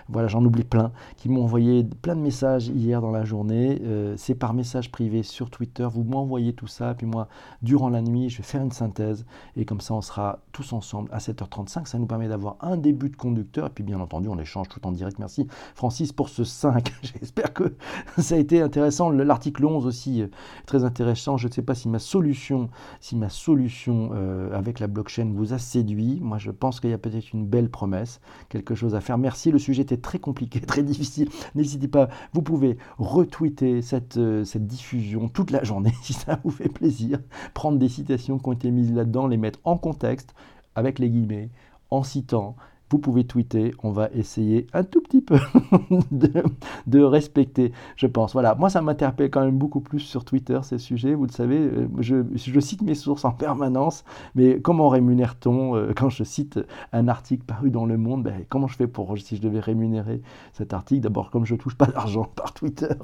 voilà, 0.08 0.28
j'en 0.28 0.44
oublie 0.44 0.62
plein, 0.62 0.92
qui 1.16 1.28
m'ont 1.28 1.42
envoyé 1.42 1.82
plein 2.02 2.14
de 2.14 2.20
messages 2.20 2.68
hier 2.68 3.00
dans 3.00 3.10
la 3.10 3.24
journée. 3.24 3.82
Euh, 3.82 4.14
c'est 4.16 4.36
par 4.36 4.54
message 4.54 4.92
privé 4.92 5.24
sur 5.24 5.50
Twitter, 5.50 5.88
vous 5.90 6.04
m'envoyez 6.04 6.52
tout 6.52 6.68
ça, 6.68 6.94
puis 6.94 7.08
moi, 7.08 7.26
durant 7.62 7.88
la 7.88 8.00
nuit, 8.00 8.30
je 8.30 8.36
vais 8.36 8.44
faire 8.44 8.62
une 8.62 8.70
synthèse, 8.70 9.26
et 9.56 9.64
comme 9.64 9.80
ça, 9.80 9.94
on 9.94 10.02
sera 10.02 10.38
tous 10.52 10.72
ensemble 10.72 11.10
à 11.12 11.18
7h35. 11.18 11.86
Ça 11.86 11.98
nous 11.98 12.06
permet 12.06 12.28
d'avoir 12.28 12.54
un 12.60 12.76
début 12.76 13.10
de 13.10 13.16
conducteur, 13.16 13.66
et 13.66 13.70
puis 13.70 13.82
bien 13.82 13.98
entendu, 13.98 14.28
on 14.28 14.38
échange 14.38 14.68
tout 14.68 14.86
en 14.86 14.92
direct. 14.92 15.18
Merci 15.18 15.48
Francis 15.74 16.12
pour 16.12 16.28
ce 16.28 16.44
5. 16.44 16.92
J'espère 17.02 17.52
que 17.52 17.74
ça 18.18 18.36
a 18.36 18.38
été 18.38 18.67
intéressant. 18.68 19.10
L'article 19.10 19.64
11 19.64 19.86
aussi, 19.86 20.22
très 20.66 20.84
intéressant. 20.84 21.36
Je 21.36 21.48
ne 21.48 21.52
sais 21.52 21.62
pas 21.62 21.74
si 21.74 21.88
ma 21.88 21.98
solution, 21.98 22.68
si 23.00 23.16
ma 23.16 23.30
solution 23.30 24.10
euh, 24.12 24.56
avec 24.56 24.78
la 24.78 24.86
blockchain 24.86 25.32
vous 25.34 25.54
a 25.54 25.58
séduit. 25.58 26.20
Moi, 26.20 26.38
je 26.38 26.50
pense 26.50 26.80
qu'il 26.80 26.90
y 26.90 26.92
a 26.92 26.98
peut-être 26.98 27.32
une 27.32 27.46
belle 27.46 27.70
promesse, 27.70 28.20
quelque 28.50 28.74
chose 28.74 28.94
à 28.94 29.00
faire. 29.00 29.16
Merci. 29.18 29.50
Le 29.50 29.58
sujet 29.58 29.82
était 29.82 29.96
très 29.96 30.18
compliqué, 30.18 30.60
très 30.72 30.82
difficile. 30.82 31.30
N'hésitez 31.54 31.88
pas, 31.88 32.08
vous 32.34 32.42
pouvez 32.42 32.76
retweeter 32.98 33.80
cette, 33.80 34.18
euh, 34.18 34.44
cette 34.44 34.66
diffusion 34.66 35.28
toute 35.28 35.50
la 35.50 35.64
journée 35.64 35.94
si 36.02 36.12
ça 36.12 36.38
vous 36.44 36.50
fait 36.50 36.68
plaisir. 36.68 37.18
Prendre 37.54 37.78
des 37.78 37.88
citations 37.88 38.38
qui 38.38 38.48
ont 38.48 38.52
été 38.52 38.70
mises 38.70 38.92
là-dedans, 38.92 39.26
les 39.26 39.38
mettre 39.38 39.60
en 39.64 39.78
contexte 39.78 40.34
avec 40.74 40.98
les 40.98 41.08
guillemets 41.08 41.50
en 41.90 42.02
citant 42.02 42.54
vous 42.90 42.98
pouvez 42.98 43.24
tweeter, 43.24 43.72
on 43.82 43.90
va 43.90 44.08
essayer 44.14 44.66
un 44.72 44.84
tout 44.84 45.00
petit 45.00 45.20
peu 45.20 45.38
de, 46.10 47.02
respecter, 47.02 47.72
je 47.96 48.06
pense. 48.06 48.32
Voilà, 48.32 48.54
moi 48.54 48.70
ça 48.70 48.82
m'interpelle 48.82 49.30
quand 49.30 49.44
même 49.44 49.58
beaucoup 49.58 49.80
plus 49.80 50.00
sur 50.00 50.24
Twitter 50.24 50.58
ces 50.62 50.78
sujets, 50.78 51.14
vous 51.14 51.26
le 51.26 51.32
savez, 51.32 51.58
euh, 51.58 51.88
je, 52.00 52.60
cite 52.60 52.82
mes 52.82 52.94
sources 52.94 53.24
en 53.24 53.32
permanence, 53.32 54.04
mais 54.34 54.60
comment 54.60 54.88
rémunère-t-on 54.88 55.76
euh, 55.76 55.92
quand 55.96 56.10
je 56.10 56.24
cite 56.24 56.60
un 56.92 57.08
article 57.08 57.44
paru 57.44 57.70
dans 57.70 57.86
Le 57.86 57.96
Monde 57.96 58.24
ben, 58.24 58.44
Comment 58.48 58.66
je 58.66 58.76
fais 58.76 58.86
pour, 58.86 59.16
si 59.18 59.36
je 59.36 59.42
devais 59.42 59.60
rémunérer 59.60 60.20
cet 60.52 60.74
article? 60.74 61.02
D'abord, 61.02 61.30
comme 61.30 61.44
je 61.46 61.54
ne 61.54 61.58
touche 61.58 61.76
pas 61.76 61.86
d'argent 61.86 62.24
par 62.36 62.52
Twitter, 62.52 62.94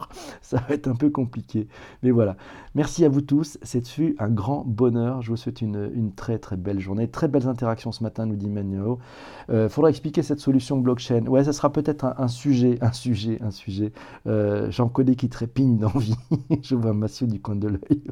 ça 0.42 0.58
va 0.58 0.74
être 0.74 0.88
un 0.88 0.94
peu 0.94 1.10
compliqué. 1.10 1.68
Mais 2.02 2.10
voilà, 2.10 2.36
merci 2.74 3.04
à 3.04 3.08
vous 3.08 3.20
tous, 3.20 3.58
c'est 3.62 3.84
un 4.18 4.28
grand 4.28 4.64
bonheur, 4.66 5.22
je 5.22 5.30
vous 5.30 5.36
souhaite 5.36 5.60
une, 5.62 6.12
très 6.16 6.38
très 6.38 6.56
belle 6.56 6.80
journée, 6.80 7.08
très 7.08 7.28
belles 7.28 7.48
interactions 7.48 7.92
ce 7.92 8.02
matin, 8.02 8.26
nous 8.26 8.36
dit 8.36 8.48
Manuel. 8.48 8.96
Euh, 9.50 9.68
faudra 9.74 9.90
expliquer 9.90 10.22
cette 10.22 10.40
solution 10.40 10.78
blockchain. 10.78 11.26
Ouais, 11.26 11.44
ça 11.44 11.52
sera 11.52 11.72
peut-être 11.72 12.04
un, 12.04 12.28
sujet, 12.28 12.78
un 12.80 12.92
sujet, 12.92 13.38
un 13.42 13.50
sujet. 13.50 13.92
Euh, 14.26 14.70
j'en 14.70 14.88
connais 14.88 15.16
qui 15.16 15.28
trépignent 15.28 15.78
d'envie. 15.78 16.16
Je 16.62 16.76
vois 16.76 16.92
Mathieu 16.92 17.26
du 17.26 17.40
coin 17.40 17.56
de 17.56 17.68
l'œil 17.68 18.02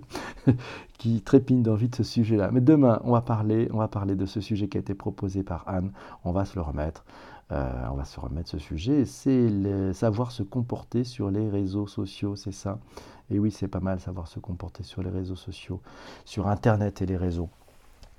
qui 0.99 1.23
trépigne 1.23 1.63
d'envie 1.63 1.89
de 1.89 1.95
ce 1.95 2.03
sujet-là. 2.03 2.51
Mais 2.53 2.61
demain, 2.61 3.01
on 3.05 3.13
va 3.13 3.21
parler, 3.21 3.69
on 3.73 3.79
va 3.79 3.89
parler 3.89 4.17
de 4.17 4.27
ce 4.27 4.41
sujet 4.41 4.69
qui 4.69 4.77
a 4.77 4.81
été 4.81 4.95
proposé 4.95 5.45
par 5.45 5.65
Anne. 5.69 5.93
On 6.25 6.33
va 6.33 6.45
se 6.45 6.57
le 6.57 6.63
remettre. 6.63 7.05
Euh, 7.53 7.71
on 7.93 7.95
va 7.95 8.05
se 8.05 8.19
remettre 8.19 8.49
ce 8.51 8.59
sujet. 8.59 9.05
C'est 9.05 9.93
savoir 9.93 10.33
se 10.33 10.43
comporter 10.43 11.05
sur 11.05 11.31
les 11.31 11.49
réseaux 11.49 11.87
sociaux, 11.87 12.35
c'est 12.35 12.53
ça? 12.53 12.81
Et 13.31 13.39
oui, 13.39 13.53
c'est 13.53 13.69
pas 13.69 13.81
mal 13.81 14.01
savoir 14.01 14.27
se 14.27 14.41
comporter 14.41 14.83
sur 14.83 15.03
les 15.03 15.11
réseaux 15.11 15.37
sociaux, 15.37 15.81
sur 16.25 16.49
Internet 16.49 17.03
et 17.03 17.07
les 17.07 17.17
réseaux. 17.17 17.51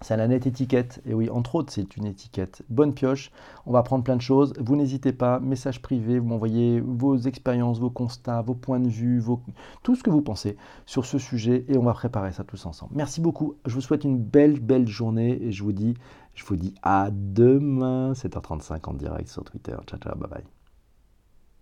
C'est 0.04 0.18
la 0.18 0.28
nette 0.28 0.46
étiquette. 0.46 1.02
Et 1.06 1.14
oui, 1.14 1.30
entre 1.30 1.56
autres, 1.56 1.72
c'est 1.72 1.96
une 1.96 2.06
étiquette. 2.06 2.62
Bonne 2.70 2.94
pioche. 2.94 3.32
On 3.66 3.72
va 3.72 3.84
prendre 3.84 4.04
plein 4.04 4.18
de 4.18 4.22
choses. 4.22 4.54
Vous 4.60 4.76
n'hésitez 4.76 5.14
pas. 5.14 5.40
Message 5.40 5.82
privé. 5.82 6.20
Vous 6.20 6.28
m'envoyez 6.28 6.82
vos 6.82 7.16
expériences, 7.16 7.80
vos 7.80 7.90
constats, 7.90 8.42
vos 8.42 8.54
points 8.54 8.82
de 8.82 8.90
vue, 8.90 9.24
tout 9.82 9.96
ce 9.96 10.04
que 10.04 10.10
vous 10.10 10.22
pensez 10.22 10.58
sur 10.86 11.06
ce 11.06 11.18
sujet. 11.18 11.64
Et 11.70 11.78
on 11.78 11.84
va 11.84 11.94
préparer 11.94 12.34
ça 12.34 12.44
tous 12.44 12.66
ensemble. 12.66 12.92
Merci 12.96 13.22
beaucoup. 13.22 13.56
Je 13.66 13.74
vous 13.74 13.82
souhaite 13.82 14.04
une 14.04 14.20
belle, 14.20 14.60
belle 14.60 14.88
journée. 14.88 15.42
Et 15.42 15.54
je 15.54 15.64
vous 15.64 15.72
dis, 15.72 15.94
je 16.34 16.44
vous 16.44 16.58
dis 16.58 16.76
à 16.84 17.10
demain, 17.12 18.12
7h35 18.12 18.90
en 18.90 18.94
direct 18.94 19.30
sur 19.30 19.46
Twitter. 19.46 19.76
Ciao, 19.88 20.00
ciao. 20.00 20.16
Bye 20.18 20.30
bye. 20.30 20.53